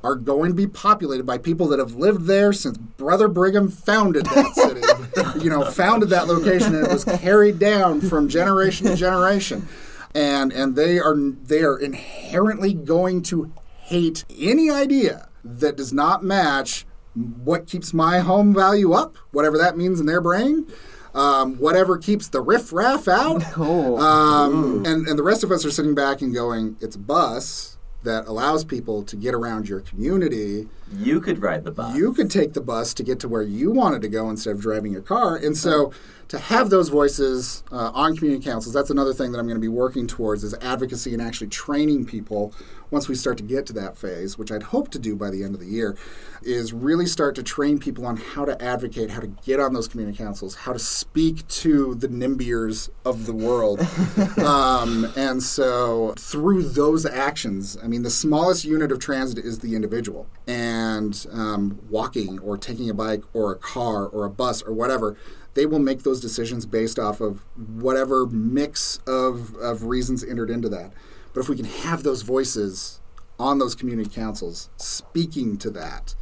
[0.02, 4.26] are going to be populated by people that have lived there since Brother Brigham founded
[4.26, 4.54] that
[5.34, 5.42] city.
[5.44, 9.66] you know, founded that location, and it was carried down from generation to generation.
[10.14, 16.22] And and they are they are inherently going to hate any idea that does not
[16.22, 20.66] match what keeps my home value up, whatever that means in their brain.
[21.14, 23.44] Um, whatever keeps the riff-raff out.
[23.56, 23.98] Oh.
[23.98, 27.78] Um, and, and the rest of us are sitting back and going, it's a bus
[28.02, 30.68] that allows people to get around your community.
[30.92, 31.96] You could ride the bus.
[31.96, 34.60] You could take the bus to get to where you wanted to go instead of
[34.60, 35.36] driving your car.
[35.36, 35.92] And so
[36.28, 39.60] to have those voices uh, on community councils, that's another thing that I'm going to
[39.60, 42.52] be working towards is advocacy and actually training people
[42.90, 45.42] once we start to get to that phase, which I'd hope to do by the
[45.42, 45.96] end of the year,
[46.42, 49.88] is really start to train people on how to advocate, how to get on those
[49.88, 53.80] community councils, how to speak to the NIMBYers of the world.
[54.38, 59.74] um, and so through those actions, I mean, the smallest unit of transit is the
[59.74, 60.28] individual.
[60.46, 65.16] And um, walking or taking a bike or a car or a bus or whatever,
[65.54, 70.68] they will make those decisions based off of whatever mix of, of reasons entered into
[70.68, 70.92] that.
[71.32, 73.00] But if we can have those voices
[73.38, 76.14] on those community councils speaking to that,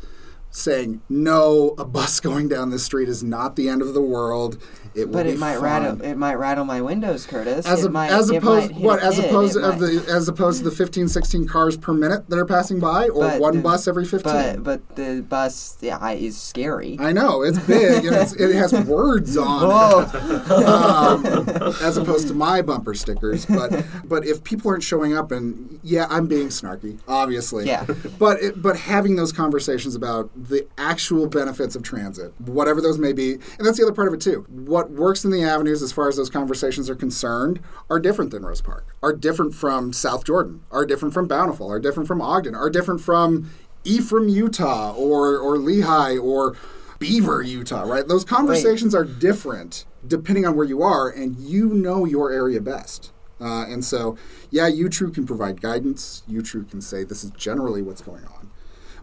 [0.54, 4.62] saying, no, a bus going down the street is not the end of the world.
[4.94, 5.62] It will But it might fun.
[5.62, 7.64] rattle it might rattle my windows, Curtis.
[7.66, 10.28] As, it a, might, as it opposed what as kid, opposed it of the as
[10.28, 13.56] opposed to the 15 16 cars per minute that are passing by or But one
[13.56, 16.98] the- bus every 15 But but the bus yeah is scary.
[17.00, 21.24] I know it's big and it's, it has words on it, um,
[21.82, 23.46] as opposed to my bumper stickers.
[23.46, 27.66] But but if people aren't showing up, and yeah, I'm being snarky, obviously.
[27.66, 27.86] Yeah.
[28.18, 33.12] But it, but having those conversations about the actual benefits of transit, whatever those may
[33.12, 34.44] be, and that's the other part of it too.
[34.48, 38.44] What works in the avenues, as far as those conversations are concerned, are different than
[38.44, 42.54] Rose Park, are different from South Jordan, are different from Bountiful, are different from Ogden,
[42.54, 43.50] are different from
[43.84, 46.56] Ephraim, Utah, or or Lehi, or
[46.98, 47.82] Beaver, Utah.
[47.82, 48.06] Right?
[48.06, 53.12] Those conversations are different depending on where you are, and you know your area best.
[53.40, 54.16] Uh, and so,
[54.50, 56.22] yeah, UTRU can provide guidance.
[56.30, 58.50] UTRU can say this is generally what's going on.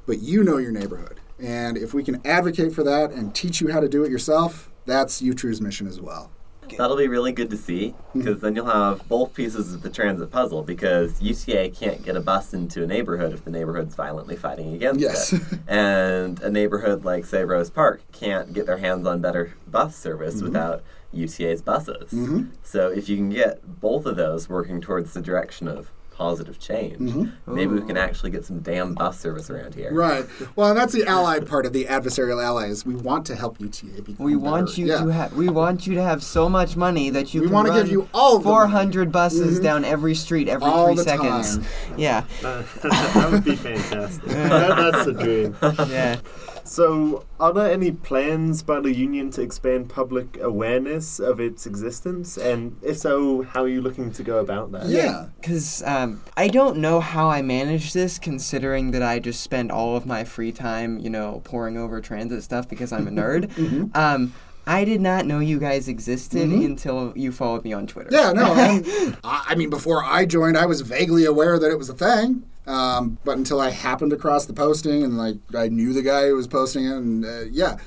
[0.05, 1.19] But you know your neighborhood.
[1.41, 4.69] And if we can advocate for that and teach you how to do it yourself,
[4.85, 6.31] that's UTRU's mission as well.
[6.77, 8.19] That'll be really good to see Mm-hmm.
[8.19, 12.19] because then you'll have both pieces of the transit puzzle because UTA can't get a
[12.21, 15.33] bus into a neighborhood if the neighborhood's violently fighting against Yes.
[15.33, 15.41] it.
[15.67, 20.35] and a neighborhood like, say, Rose Park can't get their hands on better bus service
[20.35, 20.45] Mm-hmm.
[20.45, 22.13] without UTA's buses.
[22.61, 25.89] So if you can get both of those working towards the direction of
[26.19, 26.99] positive change,
[27.47, 29.87] maybe we can actually get some damn bus service around here.
[29.91, 29.97] Mm-hmm.
[29.97, 30.25] Right.
[30.57, 32.85] Well, and that's the allied part of the adversarial allies.
[32.85, 34.81] We want to help UTA become We want better.
[34.81, 35.03] you Yeah.
[35.05, 35.33] to have.
[35.33, 37.91] We want you to have so much money that you We can wanna run give
[37.91, 38.67] you all of the money.
[38.69, 41.57] 400 buses down every street every All three the seconds.
[41.57, 41.65] time.
[41.97, 44.23] Yeah, Uh, that would be fantastic.
[44.25, 45.55] That- that's the dream.
[45.89, 46.17] yeah.
[46.63, 52.37] So, are there any plans by the union to expand public awareness of its existence?
[52.37, 54.87] And if so, how are you looking to go about that?
[54.87, 55.27] Yeah.
[55.39, 59.95] Because um, I don't know how I manage this, considering that I just spend all
[59.95, 63.49] of my free time, you know, pouring over transit stuff because I'm a nerd.
[63.59, 63.85] Mm-hmm.
[63.93, 64.33] um,
[64.65, 68.09] I did not know you guys existed until you followed me on Twitter.
[68.11, 68.53] Yeah, no.
[68.53, 71.93] And, I I mean, before I joined, I was vaguely aware that it was a
[71.95, 72.43] thing.
[72.69, 76.35] Um, but until I happened across the posting and like I knew the guy who
[76.35, 77.77] was posting it, and uh, yeah,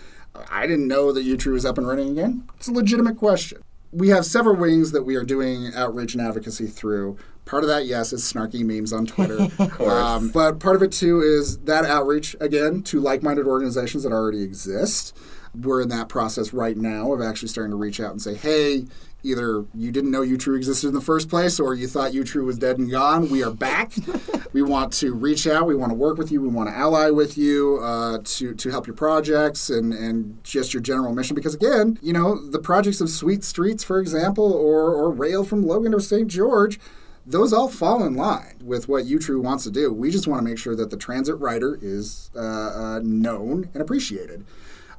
[0.51, 2.49] I didn't know that UTRU was up and running again.
[2.57, 3.63] It's a legitimate question.
[3.93, 7.17] We have several wings that we are doing outreach and advocacy through.
[7.45, 9.49] Part of that, yes, is snarky memes on Twitter.
[9.83, 14.43] Um, but part of it too is that outreach again to like-minded organizations that already
[14.43, 15.17] exist.
[15.55, 18.87] We're in that process right now of actually starting to reach out and say, hey,
[19.23, 22.59] either you didn't know UTRU existed in the first place or you thought UTRU was
[22.59, 23.31] dead and gone.
[23.31, 23.93] We are back.
[24.53, 25.67] we want to reach out.
[25.67, 26.41] We want to work with you.
[26.41, 30.75] We want to ally with you uh, to, to help your projects and, and just
[30.75, 31.35] your general mission.
[31.35, 35.67] Because again, you know, the projects of Sweet Streets, for example, or, or Rail from
[35.67, 36.29] Logan to St.
[36.29, 36.81] George,
[37.25, 39.93] those all fall in line with what UTRU wants to do.
[39.93, 43.83] We just want to make sure that the transit rider is uh, uh, known and
[43.83, 44.45] appreciated.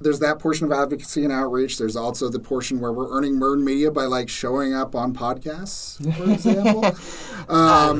[0.01, 1.77] There's that portion of advocacy and outreach.
[1.77, 5.97] There's also the portion where we're earning earned media by like showing up on podcasts,
[6.17, 6.83] for example.
[7.49, 7.99] um,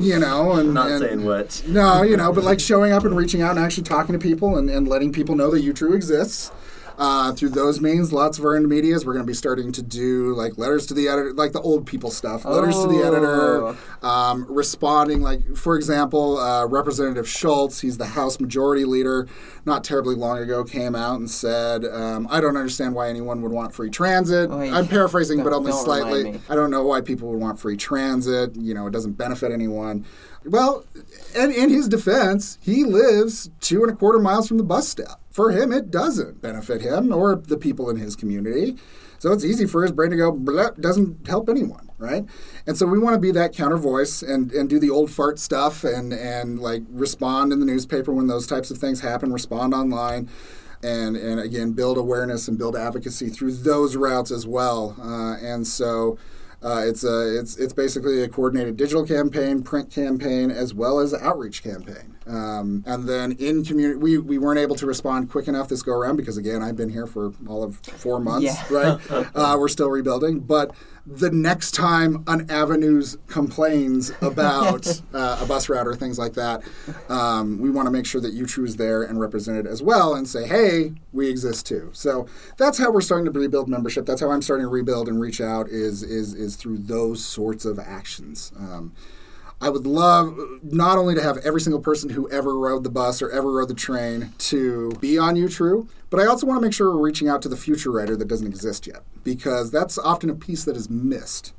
[0.00, 1.62] you know, and Not and- saying what.
[1.66, 4.56] no, you know, but like showing up and reaching out and actually talking to people
[4.58, 6.50] and, and letting people know that UTRU exists.
[6.98, 10.34] Uh, through those means, lots of earned medias, we're going to be starting to do
[10.34, 14.46] like letters to the editor, like the old people stuff, letters to the editor, um,
[14.48, 15.20] responding.
[15.20, 19.28] Like, for example, uh, Representative Schultz, he's the House Majority Leader,
[19.66, 23.52] not terribly long ago came out and said, um, I don't understand why anyone would
[23.52, 24.50] want free transit.
[24.50, 24.72] Oy.
[24.72, 26.40] I'm paraphrasing, but Don't- only slightly.
[26.48, 28.56] I don't know why people would want free transit.
[28.56, 30.06] You know, it doesn't benefit anyone.
[30.46, 30.84] Well,
[31.36, 35.20] and in his defense, he lives two and a quarter miles from the bus stop.
[35.30, 38.76] For him, it doesn't benefit him or the people in his community.
[39.18, 42.24] So it's easy for his brain to go, "Blah," doesn't help anyone, right?
[42.66, 45.38] And so we want to be that counter voice and, and do the old fart
[45.38, 49.74] stuff and, and like respond in the newspaper when those types of things happen, respond
[49.74, 50.28] online
[50.82, 54.94] and and again build awareness and build advocacy through those routes as well.
[55.00, 56.18] Uh, and so
[56.62, 61.14] uh, it's a it's it's basically a coordinated digital campaign, print campaign, as well as
[61.14, 62.15] outreach campaign.
[62.28, 65.92] Um, and then in community, we, we weren't able to respond quick enough this go
[65.92, 68.64] around because again I've been here for all of four months, Yeah.
[69.10, 69.26] right?
[69.34, 70.74] uh, we're still rebuilding, but
[71.06, 76.62] the next time an avenues complains about uh, a bus route or things like that,
[77.08, 80.26] um, we want to make sure that UTRU is there and represented as well and
[80.28, 81.90] say, hey, we exist too.
[81.92, 84.04] So that's how we're starting to rebuild membership.
[84.04, 87.64] That's how I'm starting to rebuild and reach out is is is through those sorts
[87.64, 88.50] of actions.
[88.58, 88.92] Um,
[89.58, 93.22] I would love not only to have every single person who ever rode the bus
[93.22, 96.74] or ever rode the train to be on UTRU, but I also want to make
[96.74, 100.28] sure we're reaching out to the future rider that doesn't exist yet, because that's often
[100.28, 101.54] a piece that is missed.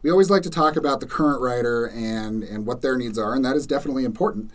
[0.00, 3.34] We always like to talk about the current rider and, and what their needs are,
[3.34, 4.50] and that is definitely important.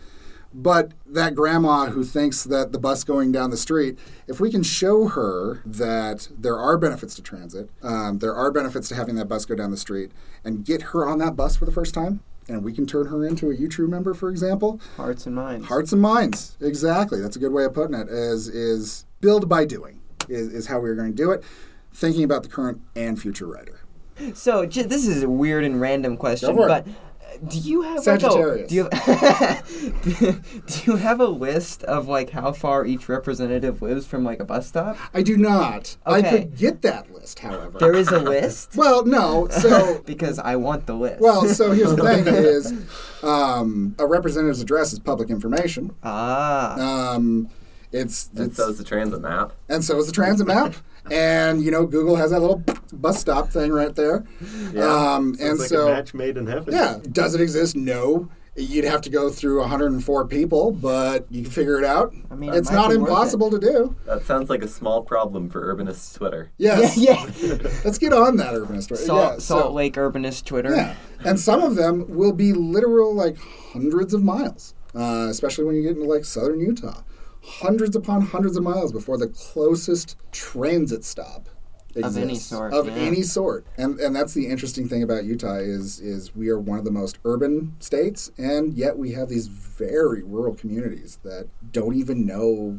[0.52, 4.62] But that grandma who thinks that the bus going down the street, if we can
[4.62, 9.28] show her that there are benefits to transit, um, there are benefits to having that
[9.28, 10.10] bus go down the street,
[10.44, 13.26] and get her on that bus for the first time, and we can turn her
[13.26, 15.66] into a UTRU member, for example, Hearts and minds.
[15.68, 16.56] Hearts and minds.
[16.60, 17.20] Exactly.
[17.20, 18.08] That's a good way of putting it.
[18.08, 21.42] Is is build by doing is, is how we're going to do it.
[21.92, 23.80] Thinking about the current and future rider.
[24.34, 26.84] So j- this is a weird and random question, Go for it.
[26.84, 26.86] but
[27.46, 28.60] do you have Sagittarius.
[28.60, 33.08] Like a, do you have, do you have a list of like how far each
[33.08, 34.96] representative lives from like a bus stop?
[35.14, 35.96] I do not.
[36.06, 36.16] Okay.
[36.18, 37.78] I could get that list, however.
[37.78, 39.48] There is a list well, no.
[39.48, 41.20] So because I want the list.
[41.20, 42.72] well, so here's the thing: is
[43.22, 45.94] um, a representative's address is public information.
[46.02, 47.48] ah, Um,
[47.92, 49.52] It's, And it's so is the transit map.
[49.68, 50.74] and so is the transit map.
[51.10, 54.24] And you know, Google has that little bus stop thing right there.
[54.80, 56.72] Um, and like so a match made in heaven.
[56.74, 57.76] yeah, does it exist?
[57.76, 58.28] No.
[58.56, 62.12] You'd have to go through 104 people, but you can figure it out.
[62.28, 63.94] I mean, it's it not be worth impossible to do.
[64.04, 66.50] That sounds like a small problem for urbanist Twitter.
[66.58, 66.96] Yes.
[66.98, 67.22] Yeah,
[67.84, 68.90] Let's get on that urbanist.
[68.90, 68.98] right?
[68.98, 70.74] Salt, yeah, Salt so- Lake Urbanist Twitter.
[70.74, 73.36] Yeah, and some of them will be literal like
[73.72, 77.02] hundreds of miles, uh, especially when you get into like southern Utah.
[77.48, 81.48] Hundreds upon hundreds of miles before the closest transit stop
[81.96, 82.92] Of any sort, Of yeah.
[82.94, 86.78] any sort, and and that's the interesting thing about Utah is is we are one
[86.78, 91.94] of the most urban states, and yet we have these very rural communities that don't
[91.96, 92.78] even know.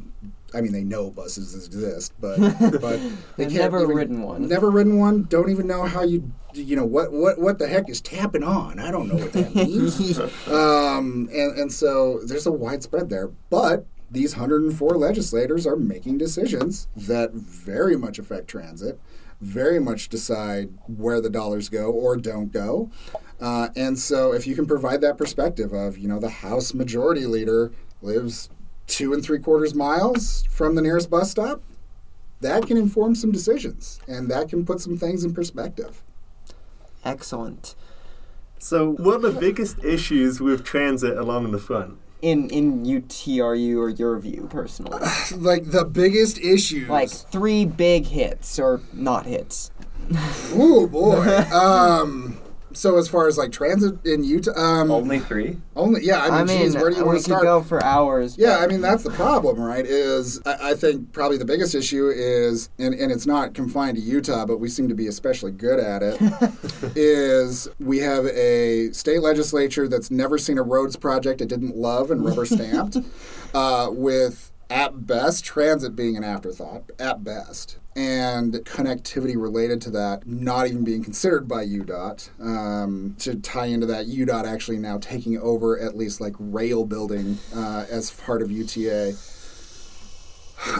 [0.53, 2.37] I mean, they know buses exist, but
[2.81, 2.99] but they
[3.37, 4.47] They've can't never even- ridden one.
[4.47, 5.23] Never ridden one.
[5.23, 8.79] Don't even know how you you know what what what the heck is tapping on.
[8.79, 10.17] I don't know what that means.
[10.47, 13.85] um, and and so there's a widespread there, but.
[14.11, 18.99] These 104 legislators are making decisions that very much affect transit,
[19.39, 22.89] very much decide where the dollars go or don't go.
[23.39, 27.25] Uh, and so, if you can provide that perspective of, you know, the House Majority
[27.25, 28.49] Leader lives
[28.87, 31.61] two and three quarters miles from the nearest bus stop,
[32.41, 36.03] that can inform some decisions and that can put some things in perspective.
[37.05, 37.75] Excellent.
[38.57, 41.97] So, what are the biggest issues with transit along the front?
[42.21, 44.99] In in UTRU or your view personally,
[45.37, 46.89] Like the biggest issues.
[46.89, 49.71] like three big hits or not hits.
[50.53, 51.37] oh boy.
[51.53, 52.37] um,
[52.73, 55.57] so as far as like transit in Utah, um, Only three?
[55.75, 56.21] only yeah.
[56.21, 57.43] I mean, I mean, geez, where do you want to start?
[57.43, 58.37] go for hours.
[58.37, 59.85] Yeah, but- I mean that's the problem, right?
[59.85, 64.03] Is I, I think probably the biggest issue is, and, and it's not confined to
[64.03, 66.19] Utah, but we seem to be especially good at it.
[66.95, 72.11] is we have a state legislature that's never seen a roads project it didn't love
[72.11, 72.97] and rubber stamped,
[73.53, 77.77] uh, with at best transit being an afterthought at best.
[77.95, 82.29] And connectivity related to that not even being considered by UDOT.
[82.39, 87.39] Um, to tie into that, UDOT actually now taking over at least like rail building
[87.53, 89.15] uh, as part of UTA.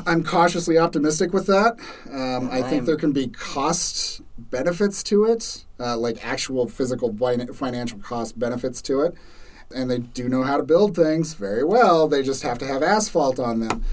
[0.05, 1.77] I'm cautiously optimistic with that.
[2.11, 7.15] Um, I think there can be cost benefits to it, uh, like actual physical
[7.53, 9.15] financial cost benefits to it.
[9.73, 12.07] And they do know how to build things very well.
[12.07, 13.83] They just have to have asphalt on them.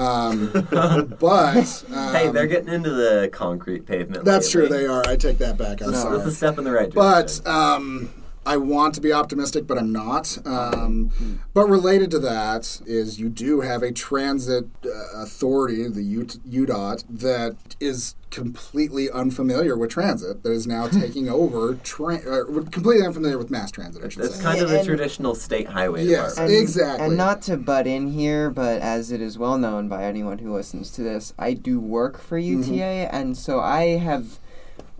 [0.00, 0.50] Um,
[1.20, 4.24] but um, hey, they're getting into the concrete pavement.
[4.24, 4.66] that's true.
[4.68, 5.02] They are.
[5.06, 5.82] I take that back.
[5.82, 6.16] I'm That's, sorry.
[6.16, 7.46] that's a step in the right But direction.
[7.46, 8.10] um,
[8.46, 10.38] I want to be optimistic, but I'm not.
[10.46, 11.10] Um,
[11.52, 14.88] but related to that is you do have a transit uh,
[15.22, 21.74] authority, the U- UDOT, that is completely unfamiliar with transit, that is now taking over,
[21.84, 24.42] tra- uh, completely unfamiliar with mass transit, I should it's say.
[24.42, 26.32] kind of the And- traditional state highway Yes.
[26.32, 26.60] department.
[26.62, 27.06] Exactly.
[27.06, 30.52] And not to butt in here, but as it is well known by anyone who
[30.54, 33.14] listens to this, I do work for UTA, Mm-hmm.
[33.16, 34.39] and so I have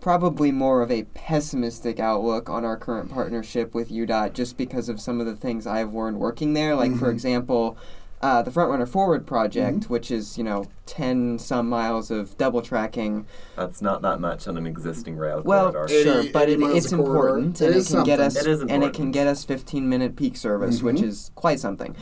[0.00, 5.00] probably more of a pessimistic outlook on our current partnership with UDOT just because of
[5.00, 6.74] some of the things I've learned working there.
[6.74, 6.98] Like, Mm-hmm.
[6.98, 7.76] for example,
[8.22, 13.24] uh, the Frontrunner Forward project, which is, you know, 10 some miles of double tracking.
[13.56, 15.94] That's not that much on an existing rail Well, corridor.
[15.94, 17.10] Eighty- sure, but 80 it, it's a corridor.
[17.38, 19.44] important, It and it, is can get us It is and it can get us
[19.44, 20.86] 15 minute peak service, Mm-hmm.
[20.86, 21.96] which is quite something.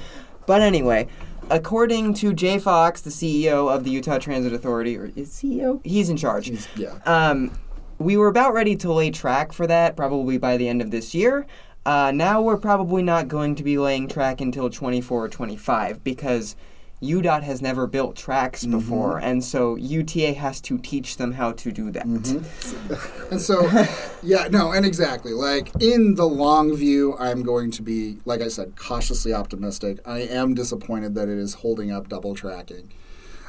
[0.47, 1.07] But anyway,
[1.51, 5.81] according to Jay Fox, the CEO of the Utah Transit Authority, or is CEO?
[5.85, 6.51] He's in charge.
[6.77, 6.99] yeah.
[7.05, 7.53] Um,
[7.99, 11.15] we were about ready to lay track for that, probably by the end of this
[11.15, 11.47] year.
[11.87, 16.55] Uh, now we're probably not going to be laying track until 24 or 25 because
[17.03, 18.79] UDOT has never built tracks Mm-hmm.
[18.79, 22.07] before, and so UTA has to teach them how to do that.
[22.07, 22.95] Mm-hmm.
[23.31, 23.69] And so,
[24.23, 25.33] yeah, no, and exactly.
[25.33, 29.99] Like, in the long view, I'm going to be, like I said, cautiously optimistic.
[30.07, 32.91] I am disappointed that it is holding up double tracking.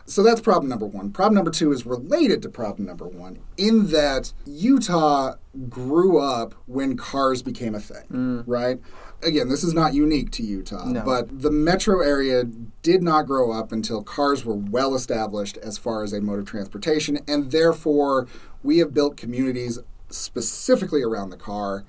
[0.09, 1.11] So that's problem number one.
[1.11, 5.35] Problem number two is related to problem number one in that Utah
[5.69, 8.43] grew up when cars became a thing, mm.
[8.47, 8.79] right?
[9.21, 11.03] Again, this is not unique to Utah, No.
[11.03, 12.43] but the metro area
[12.81, 16.45] did not grow up until cars were well established as far as a mode of
[16.45, 18.27] transportation, and therefore
[18.63, 19.77] we have built communities
[20.09, 21.83] specifically around the car.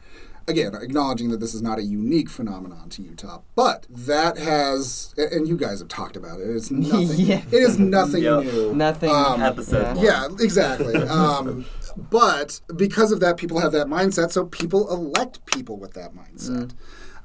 [0.48, 5.46] Again, acknowledging that this is not a unique phenomenon to Utah, but that has, and
[5.46, 6.48] you guys have talked about it.
[6.50, 7.18] It's nothing.
[7.20, 7.42] Yeah.
[7.50, 8.44] It is nothing Yep.
[8.44, 8.74] new.
[8.74, 9.11] Nothing.
[9.11, 10.29] Um, Episode yeah.
[10.29, 10.96] Yeah, exactly.
[10.96, 11.64] Um,
[12.11, 16.72] but because of that, people have that mindset, so people elect people with that mindset.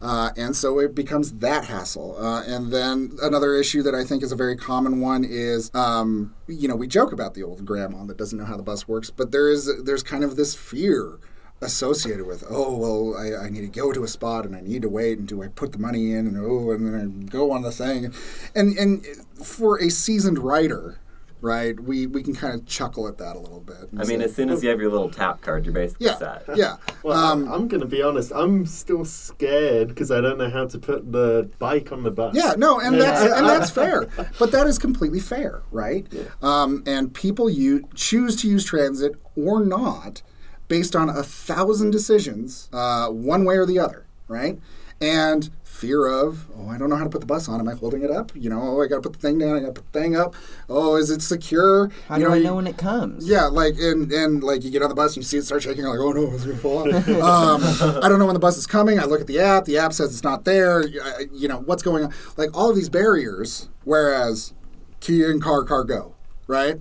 [0.02, 2.16] Uh, and so it becomes that hassle.
[2.20, 6.36] Uh, and then another issue that I think is a very common one is, um,
[6.48, 9.10] you know, we joke about the old grandma that doesn't know how the bus works,
[9.10, 11.18] but there is there's kind of this fear
[11.62, 14.82] associated with oh well I, I need to go to a spot and I need
[14.82, 17.52] to wait and do I put the money in and oh and then I go
[17.52, 18.14] on the thing
[18.54, 19.06] and and
[19.44, 21.00] for a seasoned rider
[21.42, 24.20] right we we can kind of chuckle at that a little bit and I mean,
[24.20, 26.44] say, as soon as you have your little tap card, you're basically yeah set.
[26.56, 28.32] yeah Well, um, I'm, I'm going to be honest.
[28.34, 32.36] I'm still scared because I don't know how to put the bike on the bus.
[32.36, 33.02] Yeah, no, and Yeah.
[33.04, 34.08] that's and that's fair.
[34.40, 36.08] But that is completely fair, right?
[36.42, 40.24] Um, and people you choose to use transit or not
[40.68, 44.60] based on a thousand decisions, uh, one way or the other, right?
[45.02, 47.60] And fear of, oh, I don't know how to put the bus on.
[47.60, 48.32] Am I holding it up?
[48.34, 49.58] You know, oh, I got to put the thing down.
[49.58, 50.34] I got to put the thing up.
[50.70, 51.92] Oh, is it secure?
[52.08, 53.28] How you do I you- know when it comes?
[53.28, 55.64] yeah, like and and like you get on the bus and you see it start
[55.64, 57.08] shaking, you're like, oh no, it's gonna fall out.
[57.10, 58.98] um, I don't know when the bus is coming.
[59.00, 59.66] I look at the app.
[59.66, 60.86] The app says it's not there.
[61.04, 62.14] I- You know what's going on?
[62.38, 63.68] Like all of these barriers.
[63.84, 64.54] Whereas
[65.02, 66.16] key in car, car go,
[66.48, 66.80] right?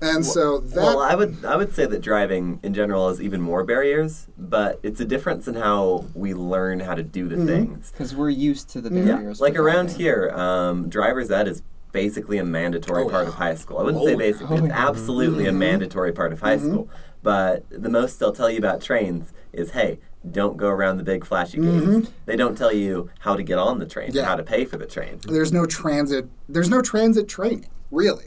[0.00, 3.40] And so that Well, I would I would say that driving in general has even
[3.40, 7.46] more barriers, but it's a difference in how we learn how to do Mm-hmm.
[7.46, 7.90] the things.
[7.92, 9.38] Because we're used to the barriers.
[9.38, 10.00] Yeah, like around driving.
[10.00, 13.28] here, um, driver's ed is basically a mandatory Oh, part yeah.
[13.30, 13.78] of high school.
[13.78, 14.88] I wouldn't Oh, say basically; Oh, it's yeah.
[14.88, 16.88] absolutely a mandatory part of high school.
[17.22, 19.98] But the most they'll tell you about trains is, "Hey,
[20.30, 23.78] don't go around the big flashy gates." They don't tell you how to get on
[23.78, 24.22] the train, Yeah.
[24.22, 26.28] or how to pay for the train, there's no transit.
[26.48, 28.26] There's no transit training, really.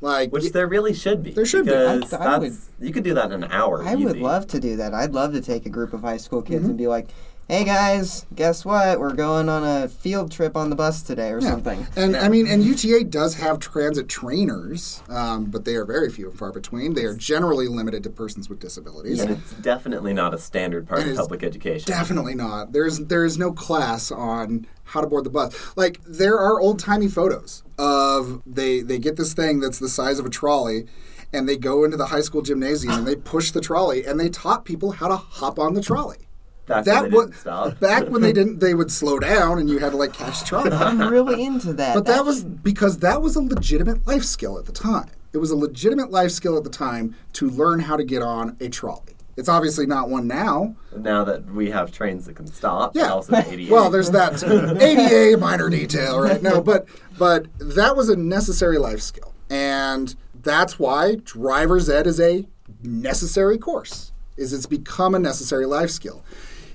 [0.00, 1.32] Like which there really should be.
[1.32, 1.72] There should be.
[1.74, 3.82] I- I would- you could do that in an hour.
[3.82, 4.94] I would love to do that.
[4.94, 6.68] I'd love to take a group of high school kids Mm-hmm.
[6.70, 7.08] and be like,
[7.48, 9.00] "Hey guys, guess what?
[9.00, 11.50] We're going on a field trip on the bus today, or Yeah.
[11.50, 16.10] something." And I mean, and UTA does have transit trainers, um, but they are very
[16.10, 16.92] few and far between.
[16.92, 19.20] They are generally limited to persons with disabilities.
[19.20, 21.90] And it's definitely not a standard part It of public education.
[21.90, 22.72] Definitely not.
[22.72, 25.54] There's there is no class on how to board the bus.
[25.74, 30.18] Like there are old timey photos of they they get this thing that's the size
[30.18, 30.84] of a trolley,
[31.32, 34.28] and they go into the high school gymnasium and they push the trolley and they
[34.28, 36.27] taught people how to hop on the trolley.
[36.68, 37.80] Back that when they was didn't stop.
[37.80, 38.58] back when they didn't.
[38.60, 40.70] They would slow down and you had to like catch the trolley.
[40.72, 41.94] I'm really into that.
[41.94, 45.10] But that That's- was because that was a legitimate life skill at the time.
[45.32, 48.56] It was a legitimate life skill at the time to learn how to get on
[48.60, 49.14] a trolley.
[49.36, 50.74] It's obviously not one now.
[50.96, 53.10] Now that we have trains that can stop, Yeah.
[53.12, 53.70] also ADA.
[53.72, 54.76] Well, there's that too.
[54.80, 56.42] ADA minor detail, right?
[56.42, 56.86] No, but
[57.18, 62.46] but that was a necessary life skill, and that's why driver's ed is a
[62.82, 64.12] necessary course.
[64.36, 66.24] Is it's become a necessary life skill.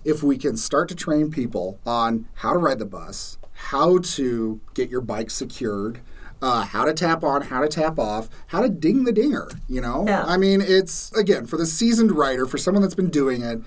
[0.05, 4.59] If we can start to train people on how to ride the bus, how to
[4.73, 6.01] get your bike secured.
[6.41, 9.47] Uh, how to tap on, how to tap off, how to ding the dinger.
[9.69, 10.25] You know, Yeah.
[10.25, 13.61] I mean, it's again for the seasoned rider, for someone that's been doing it,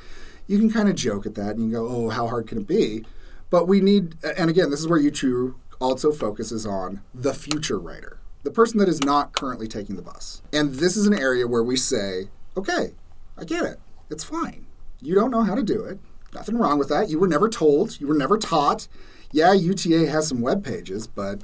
[0.47, 2.59] you can kind of joke at that and you can go, oh, how hard can
[2.59, 3.07] it be?
[3.49, 8.19] But we need, and again, this is where UTRU also focuses on the future rider,
[8.43, 10.43] the person that is not currently taking the bus.
[10.53, 12.29] And this is an area where we say,
[12.59, 12.93] okay,
[13.39, 13.79] I get it.
[14.11, 14.67] It's fine.
[15.01, 15.99] You don't know how to do it.
[16.37, 17.09] Nothing wrong with that.
[17.09, 18.89] You were never told, you were never taught.
[19.33, 21.41] Yeah, UTA has some web pages, but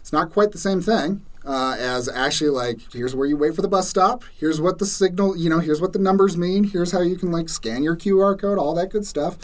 [0.00, 3.62] it's not quite the same thing uh, as actually like here's where you wait for
[3.62, 4.24] the bus stop.
[4.38, 6.64] Here's what the signal, you know, here's what the numbers mean.
[6.64, 9.38] Here's how you can like scan your QR code, all that good stuff.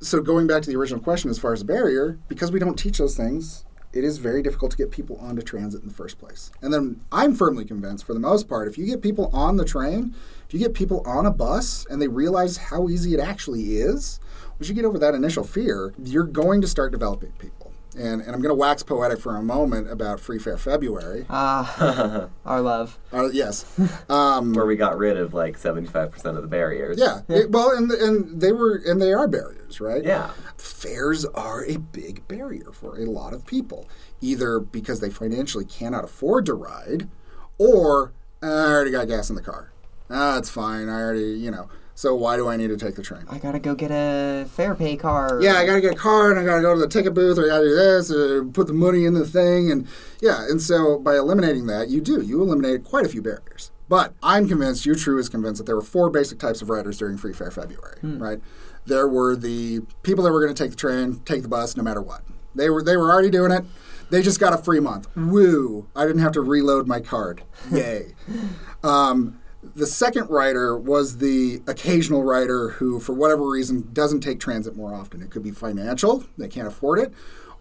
[0.00, 2.98] So going back to the original question as far as barrier, because we don't teach
[2.98, 6.50] those things, it is very difficult to get people onto transit in the first place.
[6.60, 9.64] And then I'm firmly convinced, for the most part, if you get people on the
[9.64, 10.14] train,
[10.52, 14.20] if you get people on a bus and they realize how easy it actually is,
[14.58, 17.72] once you get over that initial fear, you're going to start developing people.
[17.96, 21.24] And, and I'm going to wax poetic for a moment about Free Fare February.
[21.30, 22.98] Ah, our love.
[23.12, 23.64] Uh, yes.
[24.10, 26.98] Um, where we got rid of like 75% of the barriers.
[26.98, 27.20] yeah.
[27.28, 30.04] It- well, and, and they were, and they are barriers, right?
[30.04, 30.32] Yeah.
[30.58, 33.88] fares are a big barrier for a lot of people,
[34.20, 37.08] either because they financially cannot afford to ride,
[37.56, 39.71] or "Uh, I already got gas in the car.
[40.12, 40.88] Ah, it's fine.
[40.88, 41.68] I already, you know.
[41.94, 43.24] So why do I need to take the train?
[43.28, 45.38] I gotta go get a FAREPAY car.
[45.42, 47.14] Yeah, I got to get a car and I got to go to the ticket
[47.14, 49.86] booth or I got to do this, or put the money in the thing, and
[50.20, 50.44] yeah.
[50.48, 53.70] And so by eliminating that, you do you eliminate quite a few barriers.
[53.88, 57.18] But I'm convinced, UTRU is convinced that there were four basic types of riders during
[57.18, 58.40] Free Fare February, right?
[58.86, 61.82] There were the people that were going to take the train, take the bus, no
[61.82, 62.22] matter what.
[62.54, 63.64] They were they were already doing it.
[64.10, 65.14] They just got a free month.
[65.14, 65.88] Woo!
[65.94, 67.42] I didn't have to reload my card.
[67.70, 68.14] Yay!
[68.84, 69.38] Um,
[69.74, 74.94] the second rider was the occasional rider who, for whatever reason, doesn't take transit more
[74.94, 75.22] often.
[75.22, 77.12] It could be financial, they can't afford it,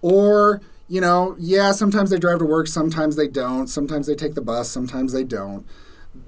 [0.01, 4.33] or, you know, yeah, sometimes they drive to work, sometimes they don't, sometimes they take
[4.35, 5.65] the bus, sometimes they don't.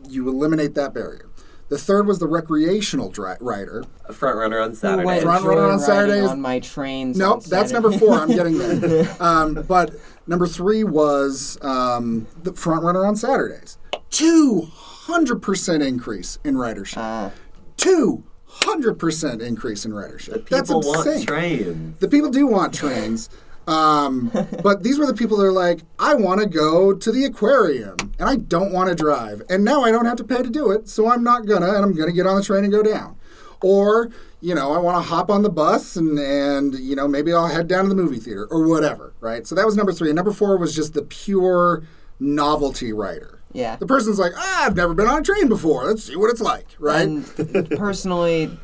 [0.08, 1.28] You eliminate that barrier.
[1.70, 3.84] The third was the recreational dri- rider.
[4.08, 5.06] A front runner on Who Saturday.
[5.06, 6.30] went Front runner on Saturdays.
[6.30, 7.18] On my trains.
[7.18, 7.74] Nope, on that's Saturday.
[7.74, 8.14] number four.
[8.14, 9.16] I'm getting there.
[9.20, 9.92] um, but
[10.28, 13.78] number three was um, the front runner on Saturdays.
[14.12, 14.68] Two
[15.06, 16.98] hundred percent increase in ridership.
[16.98, 17.30] Uh,
[17.78, 18.24] Two
[18.62, 20.48] 100% increase in ridership.
[20.48, 21.26] The That's people want insane.
[21.26, 22.00] trains.
[22.00, 23.30] The people do want trains.
[23.68, 24.32] Um,
[24.64, 27.96] but these were the people that are like, I want to go to the aquarium
[28.20, 29.42] and I don't want to drive.
[29.50, 31.84] And now I don't have to pay to do it, so I'm not gonna, and
[31.84, 33.18] I'm gonna get on the train and go down.
[33.62, 37.34] Or, you know, I want to hop on the bus and, and, you know, maybe
[37.34, 39.48] I'll head down to the movie theater or whatever, right?
[39.48, 40.10] So that was number three.
[40.10, 41.84] And number four was just the pure
[42.20, 43.40] novelty rider.
[43.54, 43.76] Yeah.
[43.76, 45.86] The person's like, ah, I've never been on a train before.
[45.86, 47.04] Let's see what it's like, right?
[47.08, 48.58] And personally,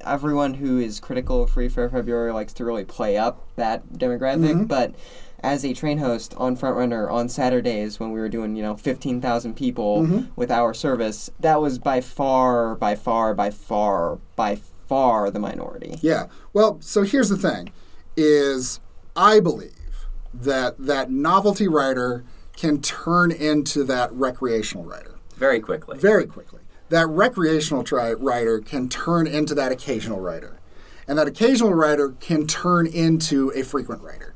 [0.00, 4.52] everyone who is critical of Free Fare February likes to really play up that demographic.
[4.52, 4.64] Mm-hmm.
[4.64, 4.94] But
[5.42, 9.54] as a train host on Frontrunner on Saturdays when we were doing, you know, 15,000
[9.54, 10.30] people Mm-hmm.
[10.36, 14.56] with our service, that was by far, by far, by far, by
[14.88, 15.98] far the minority.
[16.00, 16.26] Yeah.
[16.52, 17.72] Well, so here's the thing
[18.16, 18.80] is
[19.16, 22.24] I believe that that novelty rider
[22.60, 25.14] can turn into that recreational rider.
[25.34, 25.98] Very quickly.
[25.98, 26.60] very quickly.
[26.90, 30.60] That recreational tri- rider can turn into that occasional rider.
[31.08, 34.34] And that occasional rider can turn into a frequent rider.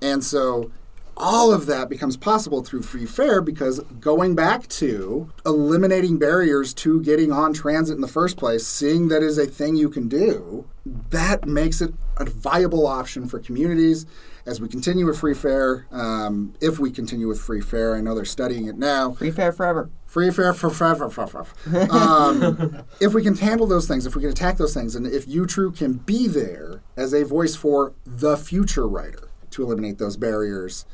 [0.00, 0.70] And so
[1.16, 7.02] all of that becomes possible through free fare because going back to eliminating barriers to
[7.02, 10.64] getting on transit in the first place, seeing that is a thing you can do,
[11.10, 14.06] that makes it a viable option for communities
[14.46, 15.86] as we continue with free fare.
[15.90, 19.12] Um, if we continue with free fare, I know they're studying it now.
[19.12, 19.90] Free Fare forever.
[20.06, 21.44] Free fare for forever.
[21.90, 25.26] Um, if we can handle those things, if we can attack those things, and if
[25.26, 30.86] UTRU can be there as a voice for the future rider to eliminate those barriers,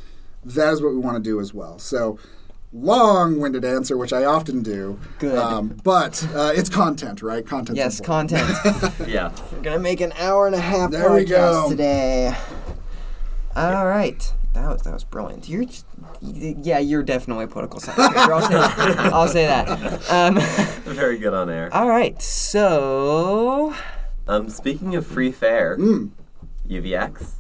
[0.44, 1.78] that is what we want to do as well.
[1.78, 2.18] So,
[2.72, 4.98] long-winded answer, which I often do.
[5.18, 5.36] Good.
[5.38, 7.46] Um, but uh, it's content, right?
[7.46, 7.76] Content.
[7.76, 8.48] Yes, content.
[9.07, 9.32] Yeah.
[9.53, 11.68] We're gonna make an hour and a half There podcast we go.
[11.68, 12.34] today.
[13.55, 15.48] All right, that was that was brilliant.
[15.48, 15.84] You're, just,
[16.20, 18.32] yeah, you're definitely a political science major.
[18.32, 19.12] I'll say that.
[19.12, 20.11] I'll say that.
[20.11, 20.36] Um,
[20.94, 21.68] Very good on air.
[21.72, 23.74] all right, so
[24.26, 26.11] Um, speaking of free fare, Mm.
[26.68, 27.32] UVX.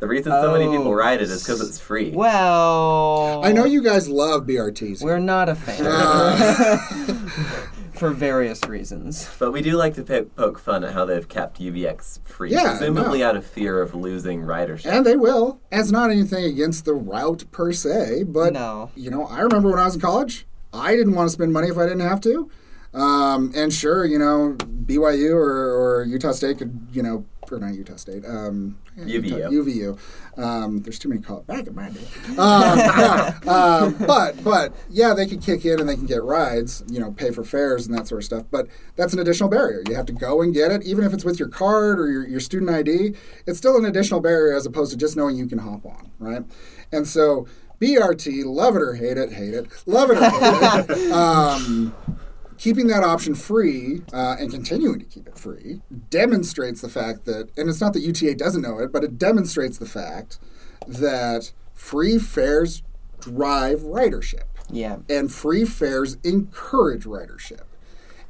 [0.00, 0.92] The reason so many people Oh.
[0.92, 2.10] ride it is because it's free.
[2.10, 5.02] well, I know you guys love BRTs.
[5.02, 6.78] we're not a fan Uh,
[7.98, 9.28] for various reasons.
[9.38, 12.76] But we do like to po- poke fun at how they've kept UVX free, Yeah,
[12.76, 13.28] presumably no.
[13.28, 14.86] out of fear of losing ridership.
[14.90, 15.60] and they will.
[15.70, 18.90] And it's not anything against the route per se, but No.
[18.94, 21.68] you know, I remember when I was in college, I didn't want to spend money
[21.68, 22.50] if I didn't have to.
[22.94, 27.74] Um, and sure, you know, BYU or, or Utah State could, you know, or not
[27.74, 29.48] Utah State, um, UVU.
[29.50, 30.42] UVU.
[30.42, 32.04] Um, there's too many call back in my day.
[32.36, 32.78] Um,
[33.46, 37.00] no, um, but but yeah, they could kick in and they can get rides, you
[37.00, 38.44] know, pay for fares and that sort of stuff.
[38.50, 39.82] But that's an additional barrier.
[39.88, 42.26] You have to go and get it, even if it's with your card or your,
[42.26, 43.14] your student ID.
[43.46, 46.44] It's still an additional barrier as opposed to just knowing you can hop on, right?
[46.92, 47.46] And so
[47.80, 52.08] BRT, love it or hate it, hate it, love it or hate it.
[52.58, 55.80] Keeping that option free uh, and continuing to keep it free
[56.10, 59.78] demonstrates the fact that, and it's not that UTA doesn't know it, but it demonstrates
[59.78, 60.38] the fact
[60.86, 62.82] that free fares
[63.20, 67.62] drive ridership Yeah, and free fares encourage ridership.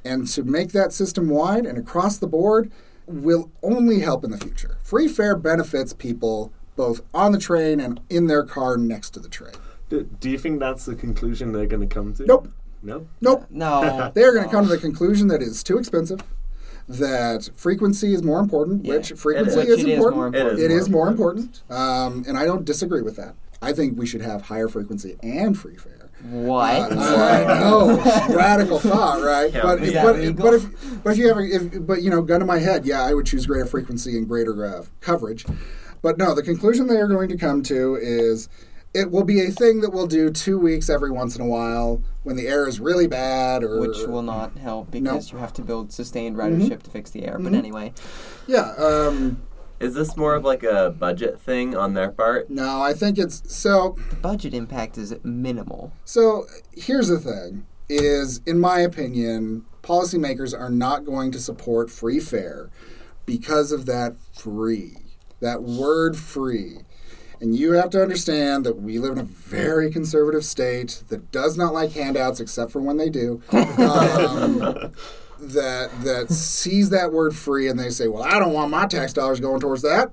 [0.05, 2.71] And to make that system wide and across the board
[3.07, 4.77] will only help in the future.
[4.83, 9.29] Free fare benefits people both on the train and in their car next to the
[9.29, 9.55] train.
[9.89, 12.27] Do, do you think that's the conclusion they're going to come to?
[12.27, 12.49] Nope.
[12.95, 13.07] No?
[13.21, 13.47] Nope.
[13.51, 16.21] no, They are going to come to the conclusion that it's too expensive,
[16.89, 18.95] that frequency is more important, Yeah.
[18.97, 20.17] which frequency Which is, it is important.
[20.17, 20.61] more important.
[20.61, 21.63] It is more important.
[21.71, 23.35] Um, and I don't disagree with that.
[23.61, 26.09] I think we should have higher frequency and free fare.
[26.31, 26.93] What?
[26.93, 27.97] I know,
[28.35, 29.53] radical thought, right?
[29.53, 32.23] Yeah, but if, but, but if but if you have a, if but you know,
[32.23, 35.45] gun to my head, yeah, I would choose greater frequency and greater uh, coverage.
[36.03, 38.49] But no, the conclusion they are going to come to is
[38.95, 42.03] it will be a thing that we'll do two weeks every once in a while
[42.23, 45.33] when the air is really bad, or Which will not help because Nope.
[45.33, 47.39] you have to build sustained ridership to fix the air.
[47.39, 47.57] But Mhm.
[47.59, 47.93] anyway,
[48.47, 48.73] yeah.
[48.79, 49.43] Um,
[49.81, 52.51] Is this more of like a budget thing on their part?
[52.51, 53.95] no, I think it's so.
[54.11, 55.93] the budget impact is minimal.
[56.05, 62.19] So here's the thing: is in my opinion, policymakers are not going to support free
[62.21, 62.71] fare
[63.25, 64.97] because of that free,
[65.41, 66.79] that word free.
[67.41, 71.57] And you have to understand that we live in a very conservative state that does
[71.57, 73.43] not like handouts except for when they do.
[73.53, 74.93] Um,
[75.41, 79.13] that that sees that word free and they say, "Well, I don't want my tax
[79.13, 80.11] dollars going towards that."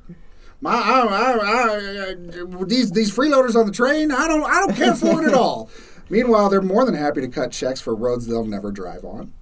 [0.61, 4.95] My I, I, I, these these freeloaders on the train, I don't I don't care
[4.95, 5.69] for it at all.
[6.09, 9.33] Meanwhile, they're more than happy to cut checks for roads they'll never drive on.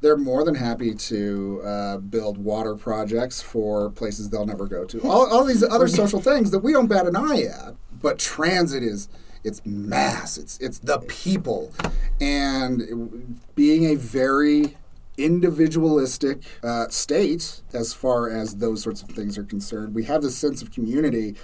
[0.00, 5.00] They're more than happy to uh, build water projects for places they'll never go to.
[5.02, 7.74] All, all these other social things that we don't bat an eye at.
[8.00, 9.08] But transit is
[9.42, 10.38] it's mass.
[10.38, 11.72] It's it's the people,
[12.20, 14.76] and being a very
[15.16, 19.94] individualistic uh, state as far as those sorts of things are concerned.
[19.94, 21.34] We have this sense of community.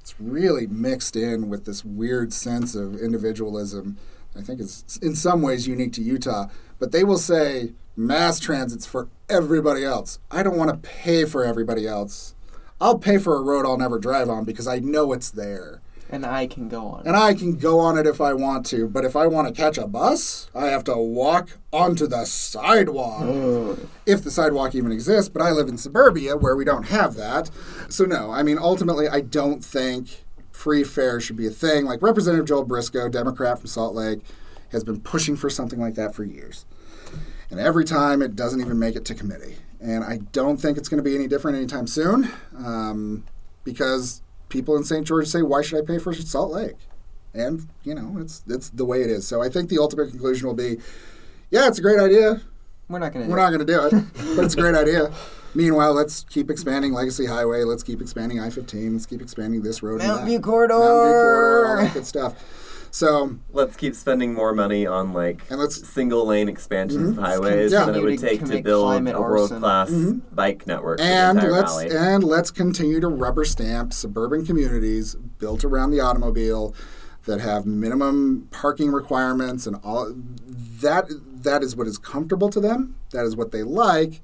[0.00, 3.96] It's really mixed in with this weird sense of individualism.
[4.36, 8.86] I think it's in some ways unique to Utah, but they will say mass transit's
[8.86, 10.18] for everybody else.
[10.30, 12.34] I don't want to pay for everybody else.
[12.80, 15.80] I'll pay for a road I'll never drive on because I know it's there.
[16.08, 17.02] And I can go on.
[17.04, 19.54] And I can go on it if I want to, but if I want to
[19.54, 23.78] catch a bus, I have to walk onto the sidewalk.
[24.04, 27.50] If the sidewalk even exists, but I live in suburbia where we don't have that.
[27.88, 31.86] So, no, I mean, ultimately, I don't think free fare should be a thing.
[31.86, 34.20] Like Representative Joel Briscoe, Democrat from Salt Lake,
[34.70, 36.66] has been pushing for something like that for years.
[37.50, 39.56] And every time it doesn't even make it to committee.
[39.80, 43.24] And I don't think it's going to be any different anytime soon um,
[43.64, 45.06] because people in St.
[45.06, 46.76] George say, why should I pay for Salt Lake?
[47.34, 49.26] And, you know, it's, it's the way it is.
[49.26, 50.78] So I think the ultimate conclusion will be
[51.50, 52.40] yeah, it's a great idea.
[52.88, 54.04] We're not going to We're not going to do it,
[54.36, 55.12] but it's a great idea.
[55.54, 57.64] Meanwhile, let's keep expanding Legacy Highway.
[57.64, 58.92] Let's keep expanding I 15.
[58.92, 60.00] Let's keep expanding this road.
[60.00, 60.26] and Mountain.
[60.26, 60.74] View Corridor.
[60.78, 62.34] Mountain View Corridor, all that good stuff.
[62.96, 67.20] So, Let's keep spending more money on like And let's- single lane expansions of Mhm.
[67.26, 67.84] highways Yeah.
[67.84, 69.90] than it would Continue to take to build a world class
[70.32, 71.90] bike network and let's valley.
[71.94, 76.74] and let's continue to rubber stamp suburban communities built around the automobile
[77.26, 80.10] that have minimum parking requirements and all
[80.80, 81.10] that
[81.42, 84.22] that is what is comfortable to them that is what they like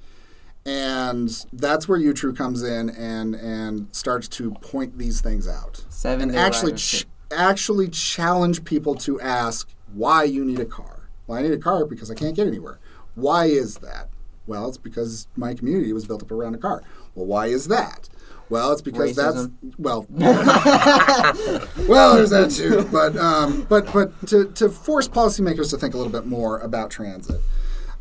[0.65, 6.31] and that's where UTRU comes in and and starts to point these things out Seven
[6.31, 11.09] and actually ch- actually challenge people to ask why you need a car.
[11.27, 12.79] Well, I need a car because I can't get anywhere.
[13.15, 14.09] Why is that?
[14.47, 16.83] Well, it's because my community was built up around a car.
[17.15, 18.09] Well, why is that?
[18.49, 19.53] Well, it's because Racism.
[19.63, 20.07] that's well.
[21.89, 22.87] well, there's that too.
[22.91, 26.91] But um, but but to, to force policymakers to think a little bit more about
[26.91, 27.41] transit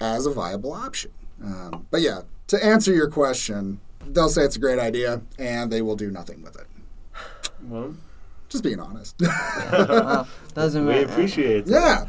[0.01, 1.11] as a viable option.
[1.43, 5.81] Um, but yeah, to answer your question, they'll say it's a great idea, and they
[5.81, 6.67] will do nothing with it.
[7.63, 7.95] Well,
[8.51, 9.15] Just being honest.
[9.71, 11.05] Well, doesn't we matter.
[11.09, 11.67] appreciate it.
[11.67, 12.05] yeah.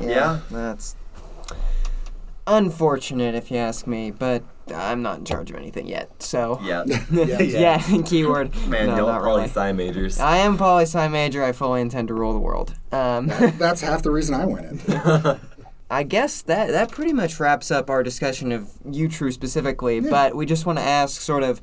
[0.00, 0.40] Yeah.
[0.50, 0.96] That's
[2.46, 4.42] unfortunate if you ask me, but
[4.74, 6.22] I'm not in charge of anything yet.
[6.22, 6.84] So yeah.
[7.10, 7.40] Yeah.
[7.42, 8.54] yeah, keyword.
[8.66, 9.72] Man, no, don't not poli really.
[9.74, 10.18] majors.
[10.18, 11.44] I am poli sci major.
[11.44, 12.74] I fully intend to rule the world.
[12.90, 13.26] Um,
[13.58, 15.40] That's half the reason I went in.
[15.90, 20.00] I guess that that pretty much wraps up our discussion of UTRU specifically.
[20.00, 21.60] But we just want to ask, sort of,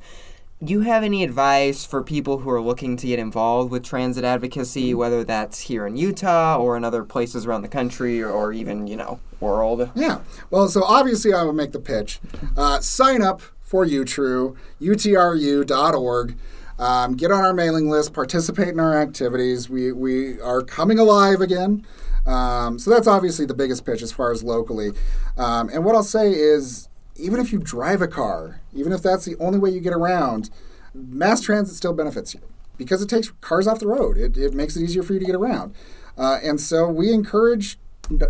[0.64, 4.24] do you have any advice for people who are looking to get involved with transit
[4.24, 8.86] advocacy, whether that's here in Utah or in other places around the country or, even
[8.86, 9.90] you know world?
[9.96, 10.20] Yeah.
[10.52, 12.20] Well, so obviously I would make the pitch.
[12.56, 16.36] Uh, sign up for UTRU, utru.org.
[16.78, 19.70] Um, get on our mailing list, participate in our activities.
[19.70, 21.86] We, we are coming alive again.
[22.26, 24.92] Um, so that's obviously the biggest pitch as far as locally.
[25.38, 29.26] Um, and what I'll say is even if you drive a car, even if that's
[29.26, 30.50] the only way you get around,
[30.94, 32.42] mass transit still benefits you
[32.78, 34.18] because it takes cars off the road.
[34.18, 35.76] It, it makes it easier for you to get around.
[36.18, 37.78] Uh, and so we encourage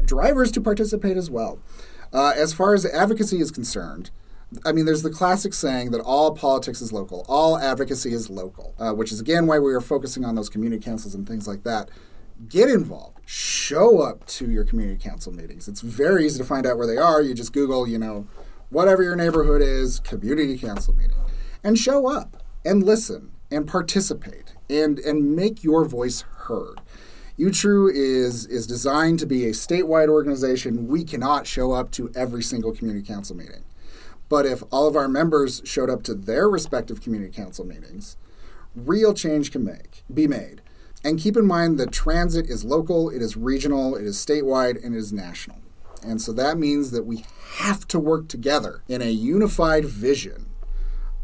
[0.05, 1.59] drivers to participate as well.
[2.13, 4.11] Uh, as far as advocacy is concerned,
[4.65, 8.75] I mean, there's the classic saying that all politics is local, all advocacy is local,
[8.77, 11.63] uh, which is again why we are focusing on those community councils and things like
[11.63, 11.89] that.
[12.49, 13.19] Get involved.
[13.25, 15.69] Show up to your community council meetings.
[15.69, 17.21] It's very easy to find out where they are.
[17.21, 18.27] You just Google, you know,
[18.71, 21.15] whatever your neighborhood is, community council meeting,
[21.63, 26.81] and show up and listen and participate and and make your voice heard.
[27.37, 30.87] UTRU is is designed to be a statewide organization.
[30.87, 33.65] We cannot show up to every single community council meeting.
[34.29, 38.15] But if all of our members showed up to their respective community council meetings,
[38.75, 40.61] real change can make be made.
[41.03, 44.95] And keep in mind that transit is local, it is regional, it is statewide, and
[44.95, 45.57] it is national.
[46.03, 47.25] And so that means that we
[47.57, 50.47] have to work together in a unified vision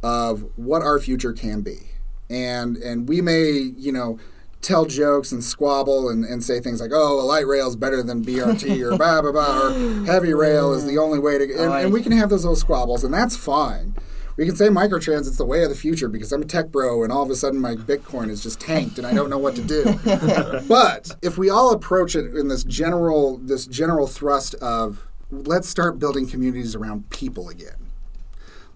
[0.03, 1.91] of what our future can be.
[2.29, 4.19] And and we may, you know,
[4.61, 8.03] tell jokes and squabble and, and say things like, oh, a light rail is better
[8.03, 11.43] than BRT or blah, blah, blah, or heavy rail is the only way to.
[11.45, 13.95] And, and we can have those little squabbles, and that's fine.
[14.35, 17.11] We can say microtransit's the way of the future because I'm a tech bro and
[17.11, 19.63] all of a sudden my Bitcoin is just tanked and I don't know what to
[19.63, 19.99] do.
[20.67, 25.99] but if we all approach it in this general this general thrust of let's start
[25.99, 27.91] building communities around people again.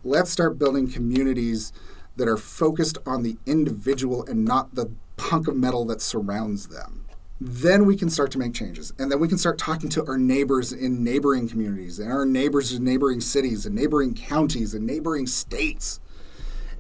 [0.03, 1.71] Let's start building communities
[2.15, 7.05] that are focused on the individual and not the punk of metal that surrounds them.
[7.39, 8.93] Then we can start to make changes.
[8.99, 12.73] And then we can start talking to our neighbors in neighboring communities and our neighbors
[12.73, 15.99] in neighboring cities and neighboring counties and neighboring states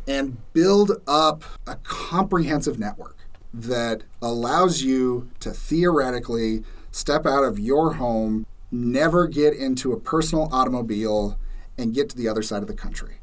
[0.07, 3.17] and build up a comprehensive network
[3.53, 10.49] that allows you to theoretically step out of your home never get into a personal
[10.51, 11.37] automobile
[11.77, 13.17] and get to the other side of the country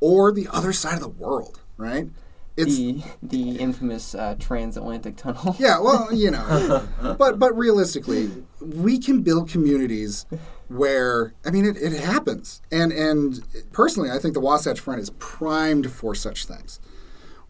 [0.00, 2.08] or the other side of the world, right?
[2.56, 5.56] It's the the infamous uh, transatlantic tunnel.
[5.58, 6.86] yeah, well, you know,
[7.18, 8.30] but but realistically,
[8.60, 10.24] we can build communities
[10.68, 13.42] where I mean it, it happens, and and
[13.72, 16.78] personally, I think the Wasatch Front is primed for such things.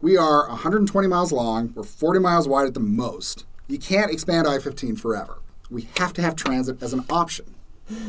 [0.01, 1.71] We are 120 miles long.
[1.75, 3.45] We're 40 miles wide at the most.
[3.67, 5.39] You can't expand I-15 forever.
[5.69, 7.55] We have to have transit as an option.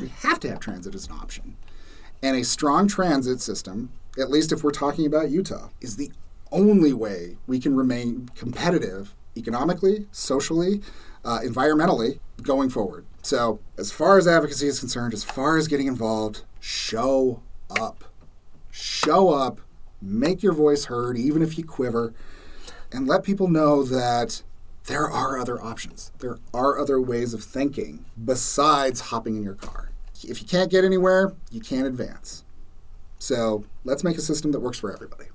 [0.00, 1.56] We have to have transit as an option.
[2.22, 6.10] And a strong transit system, at least if we're talking about Utah, is the
[6.50, 10.80] only way we can remain competitive economically, socially,
[11.24, 13.04] uh, environmentally going forward.
[13.22, 17.42] So, as far as advocacy is concerned, as far as getting involved, show
[17.78, 18.04] up.
[18.70, 19.60] Show up,
[20.00, 22.14] make your voice heard, even if you quiver,
[22.92, 24.42] and let people know that
[24.86, 26.12] there are other options.
[26.18, 29.90] There are other ways of thinking besides hopping in your car.
[30.22, 32.44] If you can't get anywhere, you can't advance.
[33.18, 35.26] So let's make a system that works for everybody.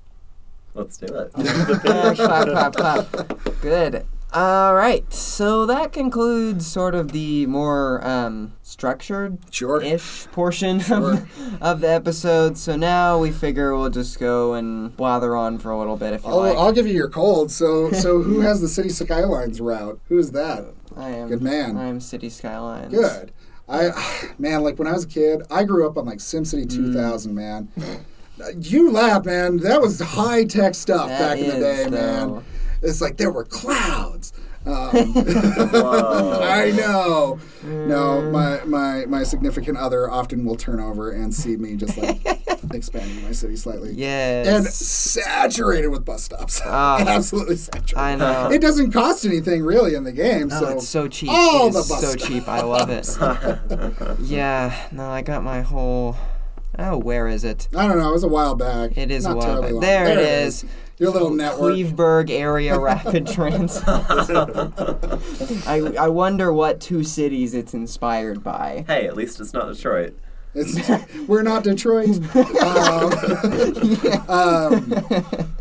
[0.73, 1.33] Let's do it.
[1.33, 3.61] clap, clap, clap.
[3.61, 4.05] Good.
[4.33, 5.11] All right.
[5.13, 9.81] So that concludes sort of the more um, structured Sure.
[9.81, 11.13] ish portion Sure.
[11.13, 12.57] of, of the episode.
[12.57, 16.23] So now we figure we'll just go and blather on for a little bit if
[16.23, 16.57] you I'll, like.
[16.57, 17.51] I'll give you your cold.
[17.51, 19.99] So, so who has the City Skylines route?
[20.07, 20.65] Who is that?
[20.95, 21.75] I am Good man.
[21.77, 22.93] I am City Skylines.
[22.93, 23.33] Good.
[23.67, 26.93] I, man, like when I was a kid, I grew up on like SimCity Mm.
[26.93, 27.67] 2000, man.
[28.57, 29.57] You laugh, man.
[29.57, 31.89] That was high tech stuff That back in the day, though.
[32.35, 32.45] man.
[32.81, 34.33] It's like there were clouds.
[34.63, 37.39] Um, I know.
[37.63, 42.21] No, my, my my significant other often will turn over and see me just like
[42.73, 43.93] expanding my city slightly.
[43.93, 44.47] Yes.
[44.47, 46.61] And saturated with bus stops.
[46.73, 47.03] Ah.
[47.07, 47.97] Absolutely saturated.
[47.97, 48.51] I know.
[48.51, 50.49] It doesn't cost anything really in the game.
[50.51, 51.29] Oh, so it's so cheap.
[51.31, 52.47] all it the is bus so cheap.
[52.47, 53.09] I love it.
[54.21, 54.87] yeah.
[54.91, 56.15] No, I got my whole.
[56.79, 57.67] Oh, where is it?
[57.75, 58.09] I don't know.
[58.09, 58.95] It was a while back.
[58.97, 59.71] It is Not a while back.
[59.71, 59.81] long.
[59.81, 60.65] There, it is.
[61.01, 61.73] Your little network.
[61.73, 63.83] Cleveburg area rapid transit.
[63.87, 68.85] I, I wonder what two cities it's inspired by.
[68.85, 70.15] hey, at least it's not Detroit.
[70.53, 70.89] It's,
[71.27, 72.09] we're not Detroit.
[72.35, 73.13] um,
[74.29, 74.93] um,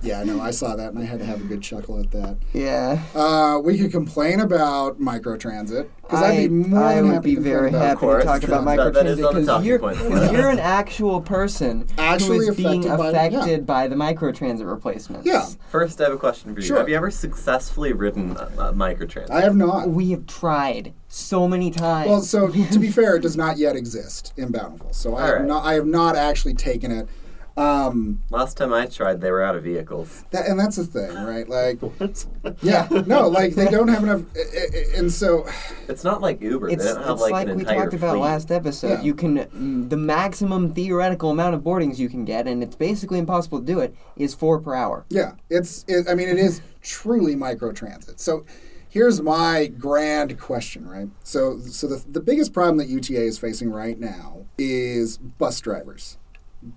[0.03, 2.38] yeah, no, I saw that and I had to have a good chuckle at that.
[2.53, 3.03] Yeah.
[3.14, 7.34] Uh, we could complain about microtransit because I'd be more I than would happy be
[7.36, 10.01] to very about happy to talk about That- that is microtransit because talking you're, points
[10.32, 13.64] you're an actual person Actually who is being affected by- affected yeah.
[13.64, 15.26] by the microtransit replacements.
[15.26, 15.47] Yeah.
[15.70, 16.66] First, I have a question for you.
[16.66, 16.78] Sure.
[16.78, 19.30] Have you ever successfully ridden a, a microtransit?
[19.30, 19.88] I have not.
[19.91, 22.08] We have tried so many times.
[22.08, 24.92] Well, so to be fair, it does not yet exist in Bountiful.
[24.92, 25.46] So I have Alright.
[25.48, 25.64] not.
[25.64, 27.08] I have not actually taken it.
[27.56, 30.24] Um, Last time I tried, they were out of vehicles.
[30.30, 31.46] that, and that's the thing, right?
[31.46, 31.78] Like,
[32.62, 35.46] yeah, no, like they don't have enough, i- i- and so
[35.88, 36.70] It's not like Uber.
[36.70, 38.20] It's, they don't have it's like, like, an we entire talked about fleet.
[38.22, 38.88] last episode.
[38.88, 39.02] Yeah.
[39.02, 43.18] You can mm, the maximum theoretical amount of boardings you can get, and it's basically
[43.18, 43.94] impossible to do it.
[44.16, 45.04] Is four per hour.
[45.11, 45.84] Yeah, it's.
[45.88, 48.20] It, I mean, it is truly micro transit.
[48.20, 48.46] So,
[48.91, 51.09] here's my grand question, right?
[51.22, 56.18] So, so the the biggest problem that UTA is facing right now is bus drivers,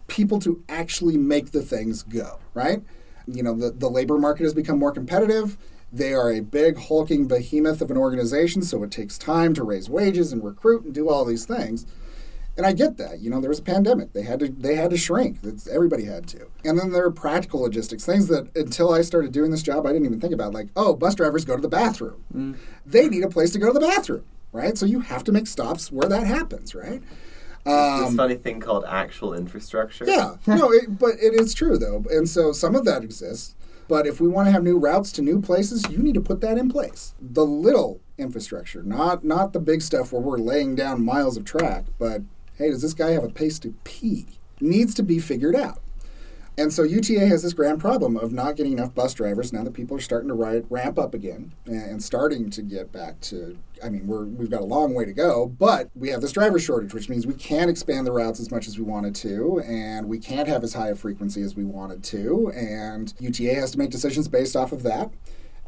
[0.08, 2.82] people to actually make the things go, right?
[3.28, 5.58] You know, the the labor market has become more competitive.
[5.92, 9.90] They are a big hulking behemoth of an organization, so it takes time to raise
[9.90, 11.86] wages and recruit and do all these things.
[12.56, 13.20] And I get that.
[13.20, 14.14] You know, there was a pandemic.
[14.14, 15.40] They had to they had to shrink.
[15.44, 16.48] It's, everybody had to.
[16.64, 19.92] And then there are practical logistics, things that until I started doing this job, I
[19.92, 20.54] didn't even think about.
[20.54, 22.24] Like, oh, bus drivers go to the bathroom.
[22.34, 22.58] Mm.
[22.86, 24.78] They need a place to go to the bathroom, right?
[24.78, 27.02] So you have to make stops where that happens, right?
[27.66, 27.74] this
[28.10, 30.06] um, funny thing called actual infrastructure.
[30.06, 33.56] Yeah, no, it, but it is true though, and so some of that exists.
[33.88, 36.42] But if we want to have new routes to new places, you need to put
[36.42, 37.14] that in place.
[37.20, 41.86] The little infrastructure, not not the big stuff where we're laying down miles of track,
[41.98, 42.22] but
[42.58, 44.26] hey, does this guy have a place to pee?
[44.60, 45.84] Needs to be figured out.
[46.56, 49.74] And so UTA has this grand problem of not getting enough bus drivers now that
[49.74, 53.58] people are starting to ride, ramp up again and starting to get back to.
[53.84, 56.60] I mean, we're, we've got a long way to go, but we have this driver
[56.60, 60.08] shortage, which means we can't expand the routes as much as we wanted to, and
[60.08, 63.80] we can't have as high a frequency as we wanted to, and UTA has to
[63.80, 65.10] make decisions based off of that.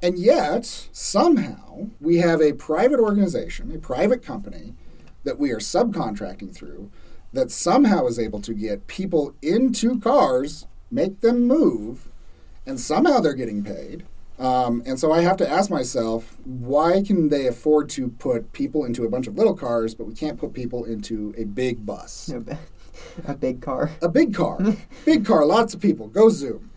[0.04, 4.76] And yet, somehow, we have a private organization, a private company
[5.26, 6.90] that we are subcontracting through
[7.34, 12.10] that somehow is able to get people into cars, make them move,
[12.66, 14.06] and somehow they're getting paid.
[14.40, 18.86] Um, and so I have to ask myself, why can they afford to put people
[18.86, 22.34] into a bunch of little cars, but we can't put people into a big bus?
[23.28, 23.92] A big car.
[24.02, 24.60] A big car,
[25.06, 26.08] big car, lots of people.
[26.08, 26.72] Go zoom.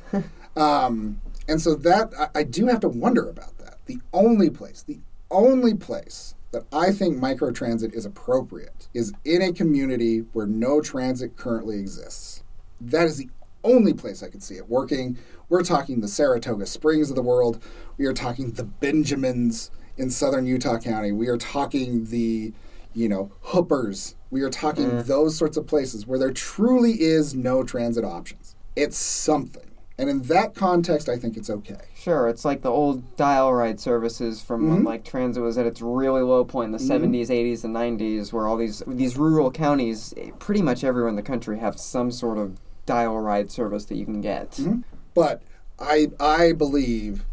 [0.56, 3.78] Um, and so that I, I do have to wonder about that.
[3.86, 4.98] The only place, the
[5.30, 11.36] only place that I think microtransit is appropriate is in a community where no transit
[11.36, 12.42] currently exists.
[12.80, 13.28] That is the
[13.64, 15.18] only place I could see it working.
[15.48, 17.62] We're talking the Saratoga Springs of the world.
[17.96, 21.12] We are talking the Benjamins in southern Utah County.
[21.12, 22.52] We are talking the,
[22.94, 24.14] you know, Hoopers.
[24.30, 25.06] We are talking mm.
[25.06, 28.54] those sorts of places where there truly is no transit options.
[28.76, 29.67] It's something.
[30.00, 31.80] And in that context, I think it's okay.
[31.96, 34.74] Sure, it's like the old dial ride services from Mm-hmm.
[34.74, 38.32] when like transit was at its really low point in the seventies, eighties, and nineties,
[38.32, 42.10] where all these these rural counties, eh, pretty much everywhere in the country, have some
[42.12, 44.52] sort of dial ride service that you can get.
[44.52, 44.80] Mm-hmm.
[45.14, 45.42] But
[45.80, 47.24] I I believe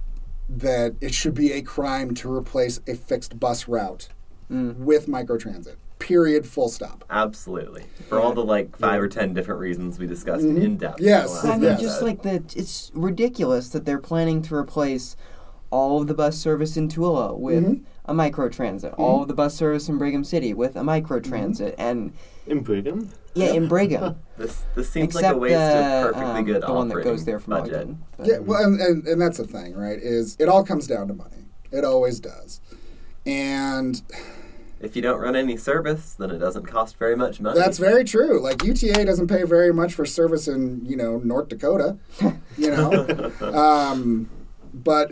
[0.49, 4.09] that it should be a crime to replace a fixed bus route
[4.49, 5.75] with microtransit.
[6.05, 6.45] Period.
[6.45, 7.03] Full stop.
[7.09, 7.83] Absolutely.
[8.09, 10.99] For all the like five or ten different reasons we discussed in depth.
[10.99, 11.43] in the Yes.
[11.43, 11.81] I mean, Yes.
[11.81, 15.15] just like the it's ridiculous that they're planning to replace
[15.71, 17.83] all of the bus service in Tooele with Mm-hmm.
[18.05, 21.81] a microtransit, all of the bus service in Brigham City with a microtransit, Mm-hmm.
[21.81, 22.13] and
[22.45, 23.09] In Brigham?
[23.33, 24.17] yeah, in Brigham.
[24.37, 25.75] This this seems Except like a waste the,
[26.07, 27.73] of perfectly um, good the one that operating goes there from budget.
[27.75, 28.03] Ogden.
[28.23, 28.37] Yeah.
[28.39, 29.97] Well, and, and and that's the thing, right?
[29.97, 31.45] Is it all comes down to money.
[31.71, 32.61] It always does.
[33.25, 34.01] And
[34.79, 37.57] If you don't run any service, then it doesn't cost very much money.
[37.59, 38.41] that's very true.
[38.41, 41.97] Like UTA doesn't pay very much for service in you know North Dakota,
[42.57, 43.31] you know.
[43.41, 44.29] um,
[44.73, 45.11] but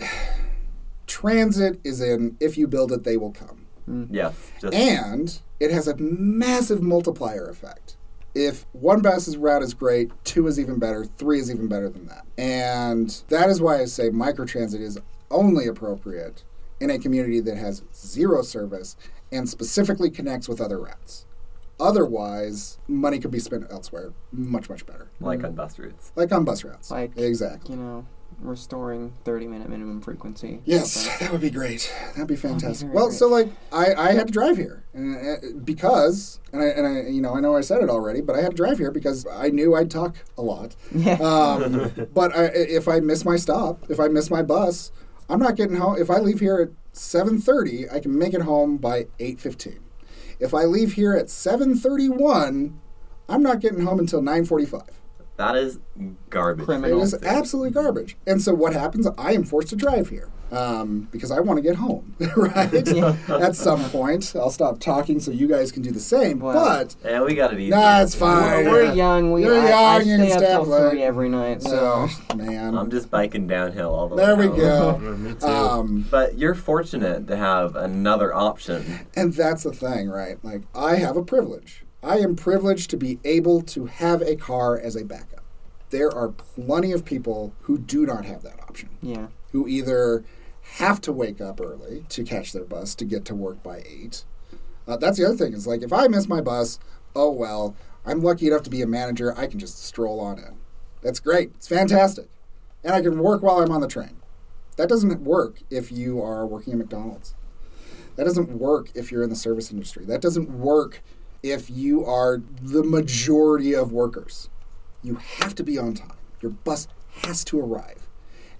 [1.07, 3.67] transit is in if you build it, they will come.
[4.11, 4.51] yes.
[4.59, 7.95] Just And it has a massive multiplier effect.
[8.35, 12.07] If one bus's route is great, two is even better, three is even better than
[12.07, 12.25] that.
[12.37, 14.97] And that is why I say microtransit is
[15.29, 16.43] only appropriate
[16.79, 18.97] in a community that has zero service
[19.33, 21.25] and specifically connects with other routes.
[21.79, 25.09] Otherwise, money could be spent elsewhere much, much better.
[25.19, 26.11] like on bus routes.
[26.15, 26.91] Like on bus routes.
[26.91, 27.75] Like, exactly.
[27.75, 28.05] you know,
[28.39, 30.61] restoring 30 minute minimum frequency.
[30.65, 31.91] Yes, that would be great.
[32.13, 32.87] That'd be fantastic.
[32.87, 33.17] very well, great.
[33.17, 37.09] so like I, I had to drive here and, uh, because and I, and I
[37.09, 39.25] you know I know I said it already, but I had to drive here because
[39.31, 40.75] I knew I'd talk a lot.
[40.93, 41.13] Yeah.
[41.13, 44.91] Um, but I, if I miss my stop, if I miss my bus,
[45.33, 45.95] I'm not getting home.
[45.99, 49.79] If I leave here at 7:30, I can make it home by 8:15.
[50.39, 52.75] If I leave here at 7:31,
[53.27, 55.01] I'm not getting home until 9:45.
[55.37, 55.79] That is
[56.29, 56.61] garbage.
[56.61, 57.01] It Criminal.
[57.01, 58.15] is absolutely garbage.
[58.27, 59.07] And so what happens?
[59.17, 62.87] I am forced to drive here um, because I want to get home, right?
[62.87, 63.15] Yeah.
[63.29, 66.39] At some point, I'll stop talking so you guys can do the same.
[66.39, 66.53] Wow.
[66.53, 67.69] but Yeah, we got it easy.
[67.71, 68.65] Nah, it's fine.
[68.65, 69.31] We're, we're young.
[69.31, 70.89] We, You're I, I young, you stay up till late.
[70.91, 72.07] 3 every night, so.
[72.29, 74.25] oh man, I'm just biking downhill all the way.
[74.25, 74.97] there we go.
[74.99, 75.45] Me too.
[75.47, 79.07] Um, But you're fortunate to have another option.
[79.15, 80.37] and that's the thing, right?
[80.43, 81.83] Like I have a privilege.
[82.03, 85.43] I am privileged to be able to have a car as a backup.
[85.89, 88.89] There are plenty of people who do not have that option.
[89.01, 89.27] Yeah.
[89.51, 90.23] who either
[90.63, 94.25] have to wake up early to catch their bus to get to work by 8.
[94.87, 95.53] Uh, that's the other thing.
[95.53, 96.79] Is like if I miss my bus,
[97.15, 99.37] oh well, I'm lucky enough to be a manager.
[99.37, 100.55] I can just stroll on in.
[101.01, 101.51] That's great.
[101.55, 102.27] It's fantastic.
[102.83, 104.17] And I can work while I'm on the train.
[104.75, 107.35] That doesn't work if you are working at McDonald's.
[108.15, 110.05] That doesn't work if you're in the service industry.
[110.05, 111.01] That doesn't work
[111.41, 114.49] if you are the majority of workers.
[115.01, 116.17] You have to be on time.
[116.41, 116.87] Your bus
[117.21, 118.02] has to arrive.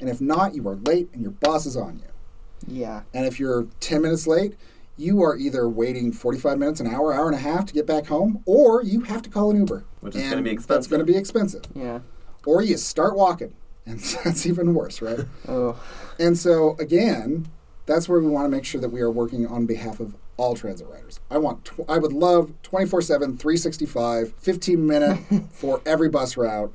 [0.04, 2.82] And if not, you are late and your boss is on you.
[2.82, 3.04] Yeah.
[3.14, 4.56] And if you're 10 minutes late,
[4.98, 8.08] you are either waiting 45 minutes, an hour, hour and a half to get back
[8.08, 9.86] home, or you have to call an Uber.
[10.02, 10.90] Which is gonna be That's expensive.
[10.92, 11.62] going to be expensive.
[11.74, 12.00] Yeah.
[12.46, 13.54] Or you start walking.
[13.86, 15.20] And that's even worse, right?
[15.48, 15.82] Oh.
[16.20, 17.48] And so, again,
[17.86, 20.54] that's where we want to make sure that we are working on behalf of all
[20.54, 21.22] transit riders.
[21.32, 25.20] I want, tw- I would love 24 7, 365, 15 minute
[25.52, 26.74] for every bus route.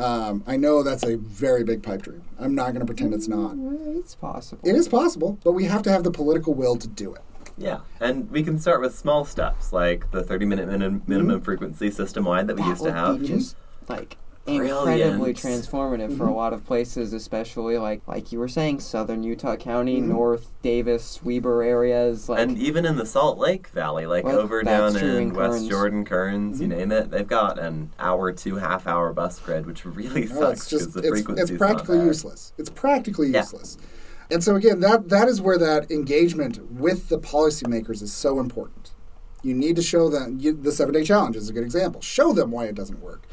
[0.00, 2.22] Um, I know that's a very big pipe dream.
[2.38, 3.54] I'm not going to pretend it's not.
[3.98, 4.66] It's possible.
[4.68, 7.22] It is possible, but we have to have the political will to do it.
[7.58, 11.90] Yeah, and we can start with small steps like the 30 minute min- minimum frequency
[11.90, 13.20] system wide that we That used to would have.
[13.20, 13.56] be just
[13.88, 14.16] like
[14.58, 15.00] Brilliant.
[15.00, 16.36] incredibly transformative for a mm-hmm.
[16.36, 20.10] lot of places, especially like like you were saying, southern Utah County, mm-hmm.
[20.10, 22.28] North Davis, Weber areas.
[22.28, 25.22] Like And even in the Salt Lake Valley, like Well, over that's down true in
[25.28, 25.68] in West Kearns.
[25.68, 26.78] Jordan, Kearns, you mm-hmm.
[26.78, 30.40] name it, they've got an hour to half hour bus grid, which really oh, No,
[30.40, 32.52] sucks it's because just the it's, frequency it's practically useless.
[32.58, 33.40] It's practically Yeah.
[33.40, 33.78] useless.
[34.30, 38.92] And so again, that that is where that engagement with the policymakers is so important.
[39.42, 42.00] You need to show them you, the seven day challenge is a good example.
[42.00, 43.26] Show them why it doesn't work.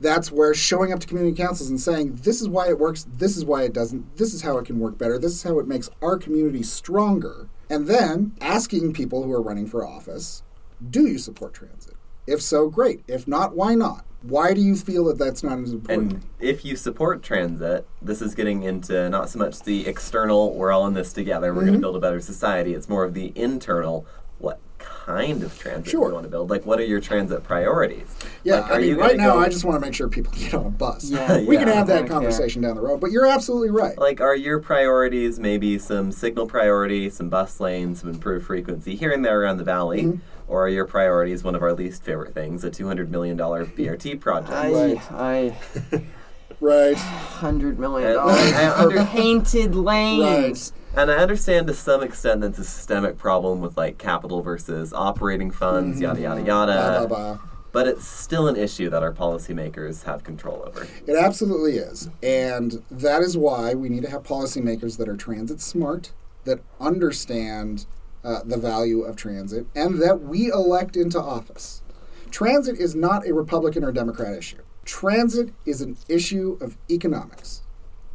[0.00, 3.36] That's where showing up to community councils and saying this is why it works, this
[3.36, 5.68] is why it doesn't, this is how it can work better, this is how it
[5.68, 10.42] makes our community stronger, and then asking people who are running for office,
[10.90, 11.94] do you support transit?
[12.26, 13.02] If so, great.
[13.06, 14.04] If not, why not?
[14.22, 16.12] Why do you feel that that's not as important?
[16.14, 20.72] And if you support transit, this is getting into not so much the external, we're
[20.72, 21.66] all in this together, we're Mm-hmm.
[21.68, 22.72] going to build a better society.
[22.74, 24.06] It's more of the internal,
[25.04, 26.08] kind of transit do Sure.
[26.08, 26.48] you want to build?
[26.50, 28.06] Like, what are your transit priorities?
[28.42, 29.94] Yeah, Like, I are you mean, gonna right now, go- I just want to make
[29.94, 31.10] sure people get on a bus.
[31.10, 31.40] Yeah.
[31.46, 32.14] we can have that don't care.
[32.16, 33.98] conversation down the road, but you're absolutely right.
[33.98, 39.12] Like, are your priorities maybe some signal priority, some bus lanes, some improved frequency here
[39.12, 40.02] and there around the valley?
[40.04, 40.18] Mm-hmm.
[40.48, 44.52] Or are your priorities one of our least favorite things, a $200 million BRT project?
[44.52, 45.12] I, Right.
[45.12, 45.56] I,
[46.60, 46.96] right.
[46.98, 50.72] hundred million And- dollars and for under- painted lanes.
[50.96, 55.50] And I understand to some extent that's a systemic problem with like capital versus operating
[55.50, 56.72] funds, yada yada yada.
[56.72, 57.38] Blah, blah, blah.
[57.72, 60.86] But it's still an issue that our policymakers have control over.
[61.08, 62.08] It absolutely is.
[62.22, 66.12] And that is why we need to have policymakers that are transit smart,
[66.44, 67.86] that understand
[68.22, 71.82] uh, the value of transit, and that we elect into office.
[72.30, 74.62] Transit is not a Republican or Democrat issue.
[74.84, 77.63] Transit is an issue of economics.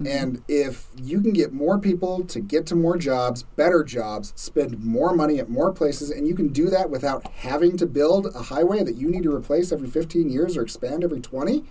[0.06, 4.84] And if you can get more people to get to more jobs, better jobs, spend
[4.84, 8.44] more money at more places, and you can do that without having to build a
[8.44, 11.66] highway that you need to replace every 15 years or expand every 20,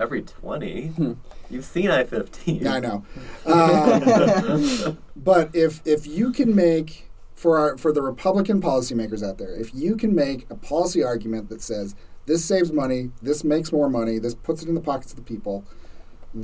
[0.00, 1.16] Every 20?
[1.50, 2.66] You've seen I 15.
[2.66, 3.04] I know.
[3.46, 9.54] Um, but if if you can make for our, for the Republican policymakers out there,
[9.54, 11.96] if you can make a policy argument that says
[12.26, 15.22] this saves money, this makes more money, this puts it in the pockets of the
[15.22, 15.64] people,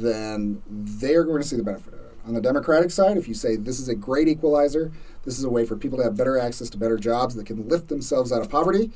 [0.00, 2.16] then they are going to see the benefit of it.
[2.26, 4.90] On the Democratic side, if you say this is a great equalizer,
[5.24, 7.68] this is a way for people to have better access to better jobs that can
[7.68, 8.90] lift themselves out of poverty,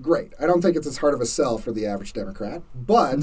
[0.00, 0.32] great.
[0.40, 3.20] I don't think it's as hard of a sell for the average Democrat, but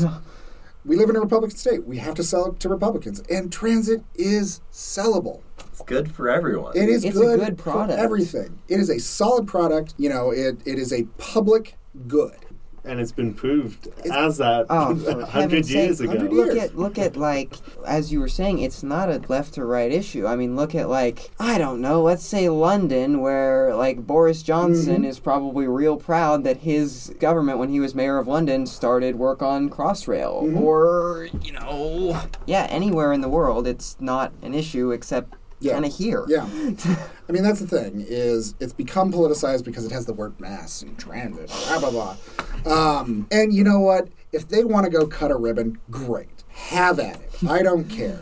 [0.86, 1.86] we live in a Republican state.
[1.86, 5.42] We have to sell it to Republicans, and transit is sellable.
[5.68, 6.76] It's good for everyone.
[6.78, 8.00] It is It's a good, good product.
[8.00, 8.60] for everything.
[8.70, 9.94] It is a solid product.
[9.98, 11.76] You know, it, it is a public
[12.08, 12.38] good.
[12.90, 16.10] And it's been proved as that Oh, a for hundred years sake.
[16.10, 16.24] ago.
[16.26, 16.58] Look years.
[16.58, 17.54] at look at like
[17.86, 20.26] as you were saying, it's not a left to right issue.
[20.28, 22.02] I mean, look at like I don't know.
[22.02, 25.06] Let's say London, where like Boris Johnson Mm-hmm.
[25.06, 29.42] is probably real proud that his government, when he was mayor of London, started work
[29.42, 30.58] on Crossrail, Mm-hmm.
[30.58, 35.74] or you know, yeah, anywhere in the world, it's not an issue except Yeah.
[35.74, 36.26] kind of here.
[36.28, 36.44] Yeah,
[37.30, 40.82] I mean that's the thing is it's become politicized because it has the word mass
[40.82, 42.16] and transit, blah blah
[42.66, 43.00] blah.
[43.00, 44.08] Um, and you know what?
[44.32, 47.32] If they want to go cut a ribbon, great, have at it.
[47.48, 48.22] I don't care.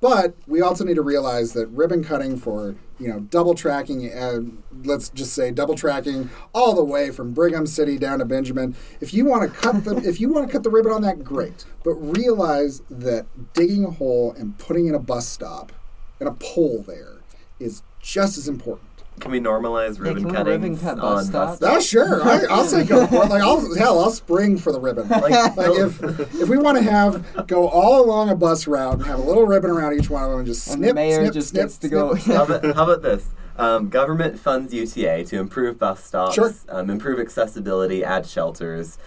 [0.00, 4.62] But we also need to realize that ribbon cutting for you know double tracking, and
[4.84, 8.76] let's just say double tracking all the way from Brigham City down to Benjamin.
[9.00, 11.24] If you want to cut the if you want to cut the ribbon on that,
[11.24, 11.64] great.
[11.84, 15.72] But realize that digging a hole and putting in a bus stop
[16.20, 17.16] and a pole there
[17.60, 18.84] is just as important.
[19.20, 21.62] Can we normalize ribbon can we cutting ribbon cut on bus bus stops?
[21.76, 22.22] Ah, sure.
[22.22, 23.28] I, I'll say go for it.
[23.28, 25.08] Like, I'll, hell, I'll spring for the ribbon.
[25.08, 25.22] Like,
[25.56, 26.00] Like if
[26.40, 29.44] if we want to have go all along a bus route and have a little
[29.44, 31.62] ribbon around each one of them and just And snip, the mayor snip, just snip,
[31.64, 32.14] gets to go.
[32.14, 33.26] how, about, how about this?
[33.56, 36.54] Um, government funds UTA to improve bus stops, Sure.
[36.68, 38.98] um, improve accessibility, add shelters,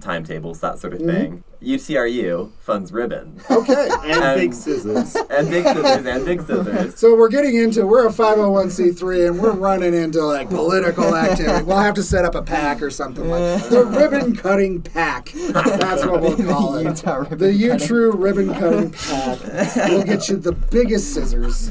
[0.00, 1.10] timetables, that sort of Mm-hmm.
[1.10, 1.44] thing.
[1.62, 3.38] UTRU funds ribbon.
[3.50, 3.88] Okay.
[4.04, 5.14] and Um, big scissors.
[5.28, 6.98] and big scissors, and big scissors.
[6.98, 11.64] So we're getting into we're a 501c3 and we're running into like political activity.
[11.64, 13.70] We'll have to set up a PAC or something like that.
[13.70, 15.32] the ribbon cutting PAC.
[15.32, 16.84] That's what we'll call The it.
[16.84, 19.88] Utah ribbon the UTRU ribbon cutting PAC.
[19.90, 21.70] We'll get you the biggest scissors,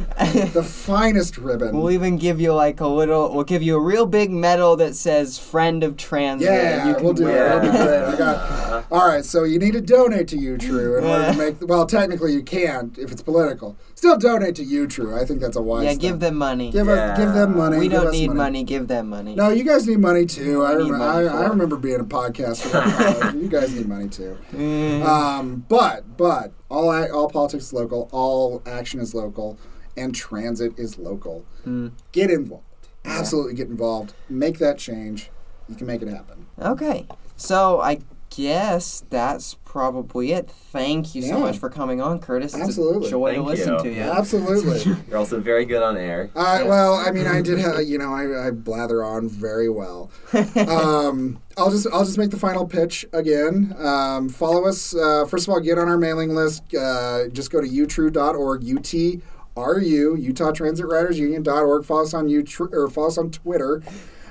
[0.54, 1.76] the finest ribbon.
[1.78, 3.34] We'll even give you like a little.
[3.34, 6.42] We'll give you a real big medal that says "Friend of trans.
[6.42, 7.32] Yeah, you can we'll do it.
[7.34, 8.14] wear That'll be great.
[8.14, 8.69] I got.
[8.92, 11.56] All right, so you need to donate to UTRU in order to make.
[11.62, 13.78] Well, technically you can't if it's political.
[13.94, 15.16] Still donate to UTRU.
[15.16, 15.84] I think that's a wise.
[15.84, 16.00] Yeah, thing.
[16.00, 16.72] give them money.
[16.72, 17.78] Give, us, give them money.
[17.78, 18.64] we give don't us need money.
[18.64, 19.36] Give them money.
[19.36, 20.64] No, you guys need money too.
[20.66, 21.50] I, We need remember, money I, I it.
[21.50, 22.66] remember being a podcaster.
[22.84, 23.36] in college.
[23.36, 24.38] you guys need money too.
[24.54, 25.06] Mm.
[25.06, 28.10] Um, but but all ac- all politics is local.
[28.12, 29.60] All action is local,
[29.98, 31.46] and transit is local.
[31.64, 31.92] Mm.
[32.12, 32.64] Get involved.
[33.06, 34.14] Absolutely get involved.
[34.30, 35.30] Make that change.
[35.68, 36.48] You can make it happen.
[36.60, 37.06] Okay,
[37.38, 38.00] so I
[38.30, 40.50] guess that's probably it.
[40.50, 41.40] Thank you so Yeah.
[41.40, 42.54] much for coming on, Curtis.
[42.54, 43.08] It's Absolutely.
[43.08, 43.80] a joy to Thank listen you.
[43.84, 44.02] to you.
[44.02, 44.96] Absolutely.
[45.10, 46.30] You're also very good on air.
[46.36, 50.10] Uh, well, I mean, I did have, you know, I, I blather on very well.
[50.68, 53.76] Um, I'll just, I'll just make the final pitch again.
[53.78, 54.96] Um, follow us.
[54.96, 56.64] Uh, first of all, get on our mailing list.
[56.74, 61.84] Uh, just go to utru.org, U-T-R-U, Utah Transit Riders Union.org.
[61.86, 63.82] Follow us on YouTube or follow us on Twitter.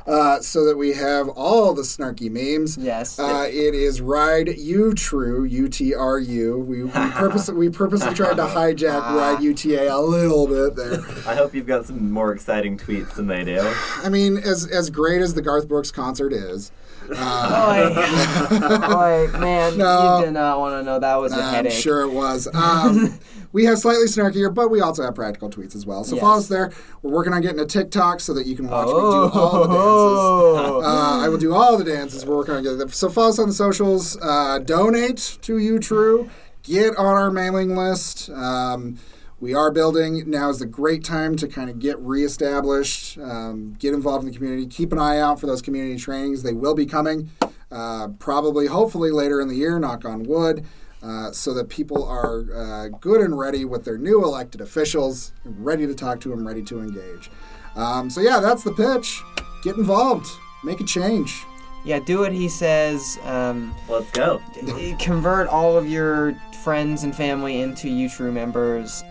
[0.09, 2.78] Uh, so that we have all the snarky memes.
[2.78, 3.18] Yes.
[3.18, 6.59] Uh, it is ride UTRU U T R U.
[6.59, 11.00] We we purpose we purposely tried to hijack ride UTA a little bit there.
[11.26, 13.61] I hope you've got some more exciting tweets than they do.
[14.02, 16.72] I mean, as as great as the Garth Brooks concert is,
[17.09, 20.18] Boy, boy, man, No.
[20.20, 21.72] you did not want to know that was a I'm headache.
[21.72, 22.46] sure it was.
[22.54, 23.18] Um,
[23.59, 26.04] we have slightly snarkier, but we also have practical tweets as well.
[26.04, 26.22] So Yes.
[26.22, 26.70] follow us there.
[27.02, 29.22] We're working on getting a TikTok so that you can watch me do all
[29.62, 29.78] the dances.
[29.80, 30.82] Oh.
[30.88, 32.24] Uh, I will do all the dances.
[32.24, 32.88] We're working on getting them.
[32.90, 34.16] So follow us on the socials.
[34.22, 36.30] Uh, donate to UTRU.
[36.62, 38.30] Get on our mailing list.
[38.30, 38.98] Um,
[39.40, 40.22] we are building.
[40.30, 44.36] Now is the great time to kind of get reestablished, um, get involved in the
[44.36, 44.66] community.
[44.68, 46.44] Keep an eye out for those community trainings.
[46.44, 47.30] They will be coming,
[47.72, 49.80] uh, probably, hopefully later in the year.
[49.80, 50.64] Knock on wood.
[51.01, 55.86] Uh, so that people are uh, good and ready with their new elected officials, ready
[55.86, 57.30] to talk to them, ready to engage.
[57.76, 59.22] Um, so yeah, that's the pitch.
[59.62, 60.26] Get involved.
[60.64, 61.44] Make a change.
[61.84, 63.18] Yeah, do what he says.
[63.22, 64.42] Um, Let's go.
[64.99, 66.34] convert all of your
[66.64, 69.05] friends and family into UTRU members.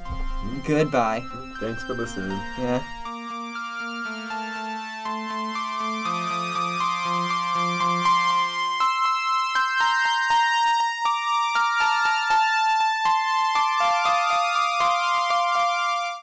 [0.66, 1.22] Goodbye.
[1.60, 2.38] Thanks for listening.
[2.60, 2.84] Yeah.